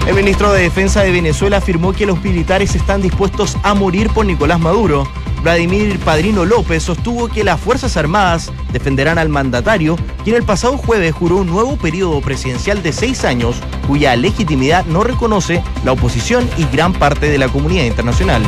El 0.07 0.15
ministro 0.15 0.53
de 0.53 0.63
Defensa 0.63 1.03
de 1.03 1.11
Venezuela 1.11 1.59
afirmó 1.59 1.93
que 1.93 2.07
los 2.07 2.23
militares 2.23 2.75
están 2.75 3.03
dispuestos 3.03 3.59
a 3.63 3.75
morir 3.75 4.09
por 4.11 4.25
Nicolás 4.25 4.59
Maduro. 4.59 5.07
Vladimir 5.43 5.99
Padrino 5.99 6.45
López 6.47 6.83
sostuvo 6.85 7.29
que 7.29 7.45
las 7.45 7.61
Fuerzas 7.61 7.97
Armadas 7.99 8.51
defenderán 8.73 9.19
al 9.19 9.29
mandatario, 9.29 9.97
quien 10.25 10.37
el 10.37 10.43
pasado 10.43 10.79
jueves 10.79 11.15
juró 11.15 11.37
un 11.37 11.49
nuevo 11.49 11.77
periodo 11.77 12.21
presidencial 12.23 12.83
de 12.83 12.93
seis 12.93 13.25
años, 13.25 13.57
cuya 13.87 14.17
legitimidad 14.17 14.87
no 14.87 15.05
reconoce 15.05 15.63
la 15.85 15.93
oposición 15.93 16.49
y 16.57 16.65
gran 16.65 16.95
parte 16.95 17.29
de 17.29 17.39
la 17.39 17.49
comunidad 17.49 17.85
internacional. 17.85 18.43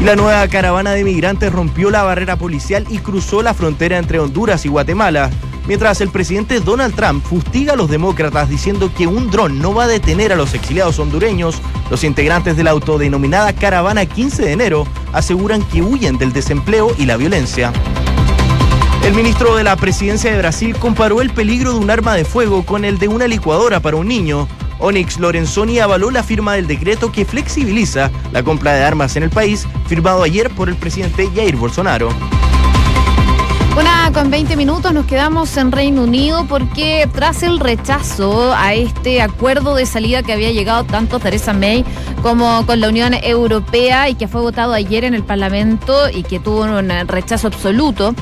Y 0.00 0.04
la 0.04 0.16
nueva 0.16 0.48
caravana 0.48 0.92
de 0.92 1.04
migrantes 1.04 1.52
rompió 1.52 1.90
la 1.90 2.02
barrera 2.02 2.36
policial 2.36 2.86
y 2.88 2.98
cruzó 2.98 3.42
la 3.42 3.52
frontera 3.52 3.98
entre 3.98 4.18
Honduras 4.18 4.64
y 4.64 4.70
Guatemala. 4.70 5.30
Mientras 5.66 6.00
el 6.00 6.08
presidente 6.08 6.60
Donald 6.60 6.94
Trump 6.94 7.22
fustiga 7.22 7.74
a 7.74 7.76
los 7.76 7.90
demócratas 7.90 8.48
diciendo 8.48 8.90
que 8.96 9.06
un 9.06 9.30
dron 9.30 9.58
no 9.58 9.74
va 9.74 9.84
a 9.84 9.88
detener 9.88 10.32
a 10.32 10.36
los 10.36 10.54
exiliados 10.54 10.98
hondureños, 10.98 11.60
los 11.90 12.02
integrantes 12.02 12.56
de 12.56 12.64
la 12.64 12.70
autodenominada 12.70 13.52
Caravana 13.52 14.06
15 14.06 14.42
de 14.42 14.52
enero 14.52 14.86
aseguran 15.12 15.62
que 15.64 15.82
huyen 15.82 16.16
del 16.16 16.32
desempleo 16.32 16.94
y 16.96 17.04
la 17.04 17.18
violencia. 17.18 17.70
El 19.04 19.14
ministro 19.14 19.54
de 19.54 19.64
la 19.64 19.76
presidencia 19.76 20.30
de 20.30 20.38
Brasil 20.38 20.76
comparó 20.76 21.20
el 21.20 21.30
peligro 21.30 21.72
de 21.74 21.78
un 21.78 21.90
arma 21.90 22.14
de 22.14 22.24
fuego 22.24 22.64
con 22.64 22.86
el 22.86 22.98
de 22.98 23.08
una 23.08 23.28
licuadora 23.28 23.80
para 23.80 23.96
un 23.96 24.08
niño. 24.08 24.48
Onyx 24.80 25.18
Lorenzoni 25.18 25.78
avaló 25.78 26.10
la 26.10 26.22
firma 26.22 26.54
del 26.54 26.66
decreto 26.66 27.12
que 27.12 27.24
flexibiliza 27.24 28.10
la 28.32 28.42
compra 28.42 28.72
de 28.72 28.84
armas 28.84 29.16
en 29.16 29.22
el 29.22 29.30
país, 29.30 29.66
firmado 29.86 30.22
ayer 30.22 30.50
por 30.50 30.68
el 30.68 30.76
presidente 30.76 31.28
Jair 31.34 31.56
Bolsonaro. 31.56 32.08
Una 33.78 34.10
con 34.12 34.30
20 34.30 34.56
minutos 34.56 34.92
nos 34.92 35.06
quedamos 35.06 35.56
en 35.56 35.70
Reino 35.70 36.02
Unido 36.02 36.44
porque 36.48 37.08
tras 37.12 37.44
el 37.44 37.60
rechazo 37.60 38.52
a 38.52 38.74
este 38.74 39.22
acuerdo 39.22 39.76
de 39.76 39.86
salida 39.86 40.22
que 40.24 40.32
había 40.32 40.50
llegado 40.50 40.84
tanto 40.84 41.20
Theresa 41.20 41.52
May 41.52 41.84
como 42.20 42.66
con 42.66 42.80
la 42.80 42.88
Unión 42.88 43.14
Europea 43.14 44.08
y 44.08 44.16
que 44.16 44.26
fue 44.26 44.40
votado 44.40 44.72
ayer 44.72 45.04
en 45.04 45.14
el 45.14 45.22
Parlamento 45.22 46.10
y 46.10 46.24
que 46.24 46.40
tuvo 46.40 46.62
un 46.62 46.90
rechazo 47.06 47.46
absoluto, 47.46 48.14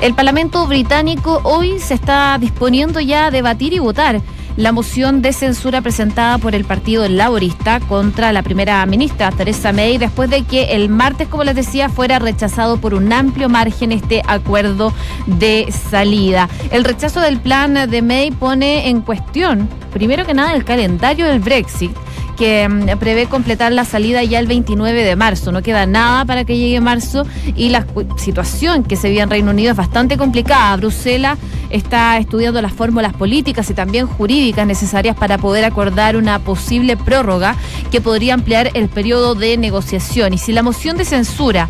el 0.00 0.14
Parlamento 0.14 0.66
británico 0.66 1.40
hoy 1.44 1.78
se 1.78 1.94
está 1.94 2.36
disponiendo 2.38 2.98
ya 3.00 3.26
a 3.26 3.30
debatir 3.30 3.72
y 3.72 3.78
votar 3.78 4.20
la 4.58 4.72
moción 4.72 5.22
de 5.22 5.32
censura 5.32 5.80
presentada 5.82 6.36
por 6.38 6.52
el 6.56 6.64
Partido 6.64 7.08
Laborista 7.08 7.78
contra 7.78 8.32
la 8.32 8.42
primera 8.42 8.84
ministra 8.86 9.30
Teresa 9.30 9.72
May 9.72 9.98
después 9.98 10.28
de 10.30 10.42
que 10.42 10.74
el 10.74 10.88
martes, 10.88 11.28
como 11.28 11.44
les 11.44 11.54
decía, 11.54 11.88
fuera 11.88 12.18
rechazado 12.18 12.76
por 12.78 12.92
un 12.92 13.12
amplio 13.12 13.48
margen 13.48 13.92
este 13.92 14.20
acuerdo 14.26 14.92
de 15.26 15.72
salida. 15.90 16.48
El 16.72 16.82
rechazo 16.82 17.20
del 17.20 17.38
plan 17.38 17.88
de 17.88 18.02
May 18.02 18.32
pone 18.32 18.88
en 18.88 19.00
cuestión, 19.00 19.68
primero 19.92 20.26
que 20.26 20.34
nada, 20.34 20.56
el 20.56 20.64
calendario 20.64 21.26
del 21.26 21.38
Brexit 21.38 21.92
que 22.38 22.68
mm, 22.68 22.98
prevé 22.98 23.26
completar 23.26 23.72
la 23.72 23.84
salida 23.84 24.22
ya 24.22 24.38
el 24.38 24.46
29 24.46 25.02
de 25.02 25.16
marzo. 25.16 25.52
No 25.52 25.62
queda 25.62 25.84
nada 25.86 26.24
para 26.24 26.44
que 26.44 26.56
llegue 26.56 26.80
marzo 26.80 27.26
y 27.56 27.68
la 27.68 27.86
situación 28.16 28.84
que 28.84 28.96
se 28.96 29.10
vive 29.10 29.22
en 29.22 29.30
Reino 29.30 29.50
Unido 29.50 29.72
es 29.72 29.76
bastante 29.76 30.16
complicada. 30.16 30.76
Bruselas 30.76 31.38
está 31.70 32.16
estudiando 32.18 32.62
las 32.62 32.72
fórmulas 32.72 33.12
políticas 33.12 33.68
y 33.68 33.74
también 33.74 34.06
jurídicas 34.06 34.66
necesarias 34.66 35.16
para 35.16 35.38
poder 35.38 35.64
acordar 35.64 36.16
una 36.16 36.38
posible 36.38 36.96
prórroga 36.96 37.56
que 37.90 38.00
podría 38.00 38.34
ampliar 38.34 38.70
el 38.74 38.88
periodo 38.88 39.34
de 39.34 39.56
negociación. 39.56 40.32
Y 40.32 40.38
si 40.38 40.52
la 40.52 40.62
moción 40.62 40.96
de 40.96 41.04
censura 41.04 41.68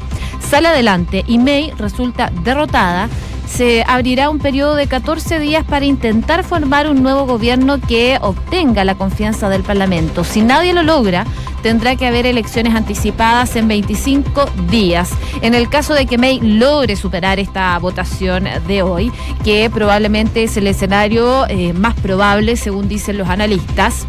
sale 0.48 0.68
adelante 0.68 1.24
y 1.26 1.38
May 1.38 1.72
resulta 1.78 2.30
derrotada, 2.44 3.08
se 3.48 3.82
abrirá 3.86 4.30
un 4.30 4.38
periodo 4.38 4.74
de 4.76 4.86
14 4.86 5.38
días 5.38 5.64
para 5.64 5.84
intentar 5.84 6.44
formar 6.44 6.88
un 6.88 7.02
nuevo 7.02 7.26
gobierno 7.26 7.80
que 7.80 8.18
obtenga 8.20 8.84
la 8.84 8.94
confianza 8.94 9.48
del 9.48 9.62
Parlamento. 9.62 10.22
Si 10.22 10.42
nadie 10.42 10.72
lo 10.72 10.82
logra, 10.82 11.26
tendrá 11.62 11.96
que 11.96 12.06
haber 12.06 12.26
elecciones 12.26 12.74
anticipadas 12.74 13.56
en 13.56 13.66
25 13.66 14.46
días. 14.70 15.10
En 15.42 15.54
el 15.54 15.68
caso 15.68 15.94
de 15.94 16.06
que 16.06 16.18
May 16.18 16.40
logre 16.40 16.94
superar 16.94 17.40
esta 17.40 17.76
votación 17.78 18.44
de 18.66 18.82
hoy, 18.82 19.10
que 19.44 19.70
probablemente 19.70 20.44
es 20.44 20.56
el 20.56 20.66
escenario 20.66 21.46
eh, 21.48 21.72
más 21.72 21.94
probable, 21.94 22.56
según 22.56 22.88
dicen 22.88 23.18
los 23.18 23.28
analistas, 23.28 24.06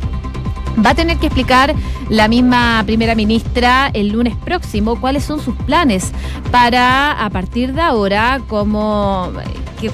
Va 0.86 0.92
a 0.92 0.96
tener 0.96 1.18
que 1.18 1.28
explicar 1.28 1.76
la 2.10 2.28
misma 2.28 2.82
primera 2.86 3.16
ministra 3.16 3.90
el 3.94 4.10
lunes 4.10 4.36
próximo 4.38 5.00
cuáles 5.00 5.24
son 5.24 5.40
sus 5.40 5.56
planes 5.56 6.12
para, 6.52 7.12
a 7.12 7.30
partir 7.30 7.74
de 7.74 7.82
ahora, 7.82 8.42
cómo, 8.48 9.32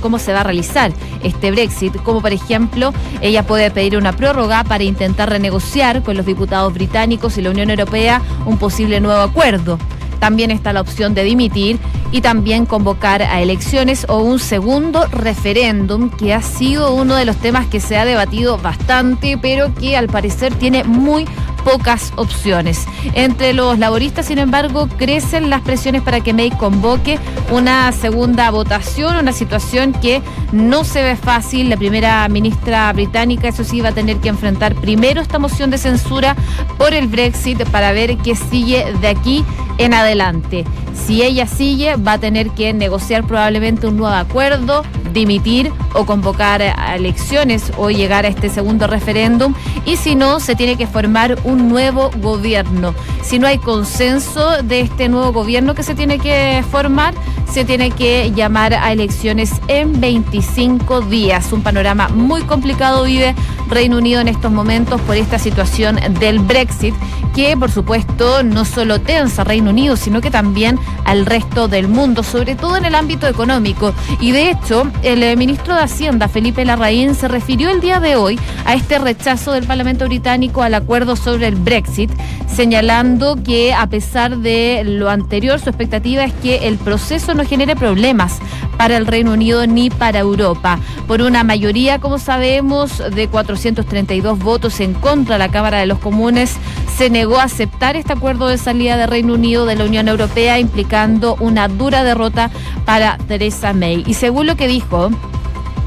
cómo 0.02 0.19
se 0.19 0.34
va 0.34 0.41
a 0.41 0.43
realizar 0.43 0.93
este 1.24 1.52
Brexit. 1.52 1.95
Como, 2.04 2.21
por 2.21 2.34
ejemplo, 2.34 2.93
ella 3.21 3.43
puede 3.43 3.71
pedir 3.71 3.98
una 3.98 4.13
prórroga 4.13 4.63
para 4.63 4.84
intentar 4.84 5.30
renegociar 5.30 6.04
con 6.04 6.17
los 6.17 6.26
diputados 6.26 6.74
británicos 6.74 7.38
y 7.38 7.41
la 7.41 7.50
Unión 7.50 7.69
Europea 7.69 8.21
un 8.45 8.58
posible 8.58 9.00
nuevo 9.00 9.21
acuerdo. 9.21 9.78
También 10.26 10.50
está 10.50 10.74
la 10.74 10.82
opción 10.82 11.14
de 11.14 11.24
dimitir 11.24 11.78
y 12.12 12.22
también 12.22 12.66
convocar 12.66 13.22
a 13.22 13.44
elecciones 13.44 14.08
o 14.10 14.24
un 14.24 14.40
segundo 14.40 15.06
referéndum, 15.06 16.10
que 16.10 16.34
ha 16.34 16.42
sido 16.42 16.96
uno 16.96 17.14
de 17.14 17.26
los 17.26 17.38
temas 17.38 17.68
que 17.68 17.80
se 17.80 17.96
ha 17.96 18.06
debatido 18.06 18.58
bastante, 18.58 19.38
pero 19.38 19.76
que 19.76 19.96
al 19.96 20.08
parecer 20.08 20.56
tiene 20.56 20.84
muy 20.84 21.28
pocas 21.64 22.12
opciones. 22.16 22.86
Entre 23.14 23.54
los 23.54 23.78
laboristas, 23.78 24.26
sin 24.28 24.40
embargo, 24.40 24.88
crecen 24.98 25.52
las 25.52 25.62
presiones 25.62 26.02
para 26.02 26.22
que 26.22 26.34
May 26.34 26.50
convoque 26.52 27.20
una 27.52 27.92
segunda 27.92 28.50
votación, 28.50 29.18
una 29.18 29.32
situación 29.32 29.94
que 29.94 30.24
no 30.52 30.84
se 30.84 31.04
ve 31.04 31.16
fácil. 31.16 31.70
La 31.70 31.78
primera 31.78 32.28
ministra 32.30 32.92
británica, 32.94 33.50
eso 33.50 33.64
sí, 33.64 33.82
va 33.82 33.90
a 33.90 33.94
tener 33.94 34.18
que 34.18 34.30
enfrentar 34.30 34.74
primero 34.74 35.22
esta 35.22 35.38
moción 35.38 35.70
de 35.70 35.78
censura 35.78 36.36
por 36.80 36.94
el 36.96 37.08
Brexit 37.08 37.64
para 37.70 37.92
ver 37.92 38.18
qué 38.18 38.36
sigue 38.36 38.92
de 39.02 39.08
aquí 39.08 39.44
en 39.78 39.94
adelante. 39.94 40.66
Si 40.94 41.22
ella 41.22 41.46
sigue, 41.46 41.98
va 41.98 42.14
a 42.14 42.20
tener 42.20 42.50
que 42.52 42.74
negociar 42.74 43.26
probablemente 43.26 43.88
un 43.88 43.98
nuevo 43.98 44.16
acuerdo, 44.16 44.84
dimitir 45.14 45.72
o 45.94 46.06
convocar 46.06 46.62
a 46.62 46.96
elecciones 46.96 47.72
o 47.78 47.90
llegar 47.90 48.26
a 48.26 48.30
este 48.30 48.50
segundo 48.50 48.88
referéndum. 48.88 49.54
Y 49.86 49.98
si 49.98 50.16
no, 50.16 50.40
se 50.40 50.56
tiene 50.56 50.78
que 50.78 50.88
formar 50.88 51.38
un 51.44 51.70
nuevo 51.70 52.12
gobierno. 52.22 52.96
Si 53.22 53.40
no 53.40 53.48
hay 53.48 53.58
consenso 53.58 54.64
de 54.64 54.82
este 54.82 55.10
nuevo 55.10 55.32
gobierno 55.32 55.76
que 55.76 55.84
se 55.84 55.96
tiene 55.96 56.20
que 56.20 56.64
formar, 56.72 57.14
se 57.52 57.64
tiene 57.64 57.92
que 57.92 58.32
llamar 58.32 58.74
a 58.74 58.92
elecciones 58.92 59.52
en 59.68 60.00
25 60.00 61.02
días. 61.02 61.54
Un 61.54 61.62
panorama 61.62 62.10
muy 62.10 62.42
complicado 62.42 63.04
vive 63.04 63.36
Reino 63.70 63.98
Unido 63.98 64.22
en 64.22 64.28
estos 64.28 64.52
momentos 64.52 65.00
por 65.02 65.16
esta 65.16 65.40
situación 65.40 66.00
del 66.20 66.40
Brexit, 66.40 66.94
que 67.36 67.58
por 67.58 67.69
supuesto 67.69 68.43
no 68.43 68.63
solo 68.63 69.02
tensa 69.02 69.43
Reino 69.43 69.71
Unido, 69.71 69.98
sino 69.98 70.21
que 70.21 70.32
también 70.32 70.80
al 71.04 71.26
resto 71.26 71.67
del 71.67 71.89
mundo, 71.89 72.24
sobre 72.24 72.56
todo 72.56 72.78
en 72.78 72.86
el 72.86 72.95
ámbito 72.95 73.28
económico. 73.28 73.93
Y 74.21 74.32
de 74.32 74.50
hecho, 74.50 74.88
el 75.04 75.21
eh, 75.21 75.36
ministro 75.36 75.76
de 75.76 75.82
Hacienda, 75.82 76.30
Felipe 76.30 76.63
Larraín, 76.63 77.13
se 77.13 77.28
refirió 77.28 77.69
el 77.69 77.82
día 77.82 78.00
de 78.00 78.15
hoy 78.15 78.39
a 78.65 78.74
este 78.74 79.00
rechazo 79.00 79.52
del 79.52 79.65
Parlamento 79.65 80.06
británico 80.06 80.63
al 80.63 80.74
acuerdo 80.74 81.17
sobre 81.17 81.48
el 81.48 81.56
Brexit, 81.56 82.10
señalando 82.48 83.36
que 83.43 83.74
a 83.74 83.88
pesar 83.88 84.38
de 84.38 84.84
lo 84.86 85.10
anterior, 85.10 85.60
su 85.60 85.69
expectativa 85.69 86.24
es 86.24 86.34
que 86.34 86.67
el 86.67 86.78
proceso 86.78 87.34
no 87.34 87.45
genere 87.45 87.76
problemas 87.76 88.39
para 88.78 88.95
el 88.95 89.08
Reino 89.08 89.34
Unido 89.34 89.67
ni 89.67 89.89
para 89.89 90.19
Europa. 90.19 90.80
Por 91.08 91.21
una 91.21 91.43
mayoría, 91.43 92.00
como 92.00 92.17
sabemos, 92.17 93.04
de 93.13 93.28
432 93.28 94.39
votos 94.39 94.80
en 94.80 94.93
contra, 94.93 95.38
la 95.38 95.50
Cámara 95.50 95.80
de 95.80 95.86
los 95.86 96.00
Comunes 96.00 96.56
se 96.98 97.10
negó 97.10 97.25
a 97.34 97.44
aceptar 97.44 97.96
este 97.96 98.14
acuerdo 98.14 98.48
de 98.48 98.58
salida 98.58 98.98
de 98.98 99.08
Reino 99.08 99.34
Unido 99.34 99.66
de 99.66 99.76
la 99.76 99.86
Unión 99.86 100.08
Europea, 100.08 100.60
implicando 100.60 101.36
una 101.40 101.68
dura 101.68 102.04
derrota 102.04 102.52
para 102.86 103.18
Theresa 103.28 103.74
May. 103.74 104.04
Y 104.06 104.14
según 104.14 104.46
lo 104.46 104.56
que 104.56 104.68
dijo 104.68 105.10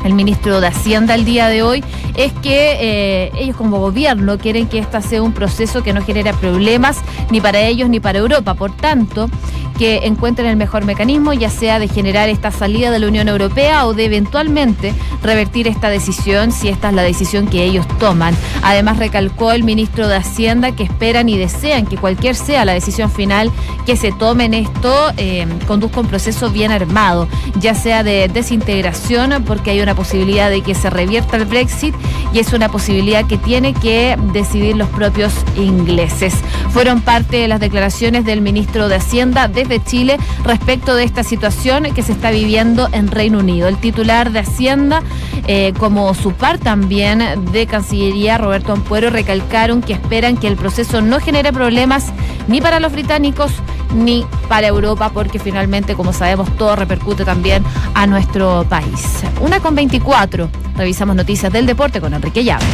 el 0.04 0.14
ministro 0.14 0.60
de 0.60 0.66
Hacienda 0.66 1.14
el 1.14 1.24
día 1.24 1.48
de 1.48 1.62
hoy, 1.62 1.84
es 2.16 2.32
que 2.34 2.76
eh, 2.80 3.30
ellos 3.36 3.56
como 3.56 3.78
gobierno 3.78 4.38
quieren 4.38 4.66
que 4.66 4.80
este 4.80 5.00
sea 5.00 5.22
un 5.22 5.32
proceso 5.32 5.82
que 5.82 5.92
no 5.92 6.02
genere 6.02 6.34
problemas 6.34 6.98
ni 7.30 7.40
para 7.40 7.60
ellos 7.60 7.88
ni 7.88 8.00
para 8.00 8.18
Europa. 8.18 8.54
Por 8.54 8.72
tanto, 8.72 9.30
que 9.78 10.06
encuentren 10.06 10.48
el 10.48 10.56
mejor 10.56 10.84
mecanismo, 10.84 11.32
ya 11.32 11.50
sea 11.50 11.78
de 11.78 11.88
generar 11.88 12.28
esta 12.28 12.50
salida 12.50 12.90
de 12.90 12.98
la 12.98 13.06
Unión 13.06 13.28
Europea 13.28 13.86
o 13.86 13.94
de 13.94 14.06
eventualmente 14.06 14.92
revertir 15.22 15.68
esta 15.68 15.88
decisión 15.88 16.52
si 16.52 16.68
esta 16.68 16.88
es 16.88 16.94
la 16.94 17.02
decisión 17.02 17.46
que 17.46 17.64
ellos 17.64 17.86
toman. 17.98 18.36
Además, 18.62 18.98
recalcó 18.98 19.52
el 19.52 19.62
ministro 19.62 20.08
de 20.08 20.16
Hacienda 20.16 20.72
que 20.72 20.82
esperan 20.82 21.28
y 21.28 21.38
desean 21.38 21.86
que 21.86 21.96
cualquier 21.96 22.34
sea 22.34 22.64
la 22.64 22.72
decisión 22.72 23.10
final 23.10 23.50
que 23.86 23.96
se 23.96 24.12
tome 24.12 24.46
en 24.46 24.54
esto, 24.54 24.94
eh, 25.16 25.46
conduzca 25.66 26.00
un 26.00 26.08
proceso 26.08 26.50
bien 26.50 26.72
armado, 26.72 27.28
ya 27.60 27.74
sea 27.74 28.02
de 28.02 28.28
desintegración, 28.28 29.44
porque 29.44 29.70
hay 29.70 29.80
una 29.80 29.94
posibilidad 29.94 30.50
de 30.50 30.62
que 30.62 30.74
se 30.74 30.90
revierta 30.90 31.36
el 31.36 31.44
Brexit 31.44 31.94
y 32.32 32.40
es 32.40 32.52
una 32.52 32.68
posibilidad 32.68 33.26
que 33.26 33.38
tiene 33.38 33.74
que 33.74 34.16
decidir 34.32 34.76
los 34.76 34.88
propios 34.88 35.32
ingleses. 35.56 36.34
Fueron 36.70 37.00
parte 37.00 37.38
de 37.38 37.48
las 37.48 37.60
declaraciones 37.60 38.24
del 38.24 38.40
ministro 38.40 38.88
de 38.88 38.96
Hacienda 38.96 39.46
de 39.48 39.67
de 39.68 39.82
Chile 39.82 40.18
respecto 40.44 40.94
de 40.94 41.04
esta 41.04 41.22
situación 41.22 41.84
que 41.94 42.02
se 42.02 42.12
está 42.12 42.30
viviendo 42.30 42.88
en 42.92 43.08
Reino 43.08 43.38
Unido. 43.38 43.68
El 43.68 43.78
titular 43.78 44.32
de 44.32 44.40
Hacienda, 44.40 45.02
eh, 45.46 45.72
como 45.78 46.12
su 46.14 46.32
par 46.32 46.58
también 46.58 47.22
de 47.52 47.66
Cancillería, 47.66 48.38
Roberto 48.38 48.72
Ampuero, 48.72 49.10
recalcaron 49.10 49.82
que 49.82 49.92
esperan 49.92 50.36
que 50.36 50.48
el 50.48 50.56
proceso 50.56 51.00
no 51.00 51.20
genere 51.20 51.52
problemas 51.52 52.06
ni 52.48 52.60
para 52.60 52.80
los 52.80 52.92
británicos 52.92 53.52
ni 53.94 54.26
para 54.48 54.66
Europa, 54.66 55.10
porque 55.12 55.38
finalmente, 55.38 55.94
como 55.94 56.12
sabemos, 56.12 56.54
todo 56.56 56.76
repercute 56.76 57.24
también 57.24 57.62
a 57.94 58.06
nuestro 58.06 58.64
país. 58.68 59.22
Una 59.40 59.60
con 59.60 59.74
24. 59.74 60.48
Revisamos 60.76 61.16
noticias 61.16 61.52
del 61.52 61.66
deporte 61.66 62.00
con 62.00 62.14
Enrique 62.14 62.44
Llave. 62.44 62.64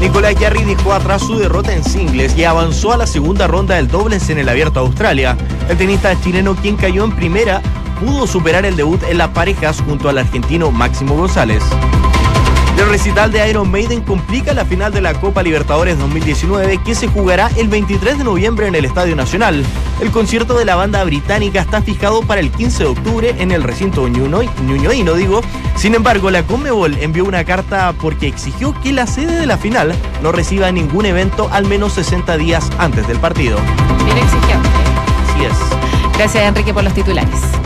Nicolás 0.00 0.34
Jarry 0.40 0.64
dejó 0.64 0.94
atrás 0.94 1.20
su 1.20 1.36
derrota 1.36 1.74
en 1.74 1.84
singles 1.84 2.34
y 2.36 2.44
avanzó 2.44 2.92
a 2.92 2.96
la 2.96 3.06
segunda 3.06 3.46
ronda 3.46 3.76
del 3.76 3.86
dobles 3.86 4.30
en 4.30 4.38
el 4.38 4.48
Abierto 4.48 4.80
Australia. 4.80 5.36
El 5.68 5.76
tenista 5.76 6.18
chileno, 6.22 6.56
quien 6.56 6.76
cayó 6.76 7.04
en 7.04 7.12
primera, 7.12 7.60
pudo 8.00 8.26
superar 8.26 8.64
el 8.64 8.76
debut 8.76 9.02
en 9.02 9.18
las 9.18 9.28
parejas 9.28 9.82
junto 9.82 10.08
al 10.08 10.16
argentino 10.16 10.70
Máximo 10.70 11.16
González. 11.16 11.62
El 12.80 12.88
recital 12.88 13.30
de 13.30 13.46
Iron 13.50 13.70
Maiden 13.70 14.00
complica 14.00 14.54
la 14.54 14.64
final 14.64 14.90
de 14.90 15.02
la 15.02 15.12
Copa 15.12 15.42
Libertadores 15.42 15.98
2019 15.98 16.78
que 16.82 16.94
se 16.94 17.08
jugará 17.08 17.50
el 17.58 17.68
23 17.68 18.16
de 18.16 18.24
noviembre 18.24 18.68
en 18.68 18.74
el 18.74 18.86
Estadio 18.86 19.14
Nacional. 19.14 19.66
El 20.00 20.10
concierto 20.10 20.56
de 20.56 20.64
la 20.64 20.76
banda 20.76 21.04
británica 21.04 21.60
está 21.60 21.82
fijado 21.82 22.22
para 22.22 22.40
el 22.40 22.50
15 22.50 22.84
de 22.84 22.88
octubre 22.88 23.34
en 23.38 23.50
el 23.50 23.64
recinto 23.64 24.08
ñuñoíno, 24.08 25.12
digo. 25.12 25.42
Sin 25.76 25.94
embargo, 25.94 26.30
la 26.30 26.42
Conmebol 26.44 26.96
envió 27.02 27.26
una 27.26 27.44
carta 27.44 27.92
porque 28.00 28.28
exigió 28.28 28.74
que 28.80 28.94
la 28.94 29.06
sede 29.06 29.38
de 29.38 29.46
la 29.46 29.58
final 29.58 29.94
no 30.22 30.32
reciba 30.32 30.72
ningún 30.72 31.04
evento 31.04 31.50
al 31.52 31.66
menos 31.66 31.92
60 31.92 32.38
días 32.38 32.70
antes 32.78 33.06
del 33.06 33.18
partido. 33.18 33.58
Bien 34.06 34.16
exigente. 34.16 34.68
Así 35.28 35.44
es. 35.44 36.16
Gracias, 36.16 36.44
Enrique, 36.44 36.72
por 36.72 36.82
los 36.82 36.94
titulares. 36.94 37.40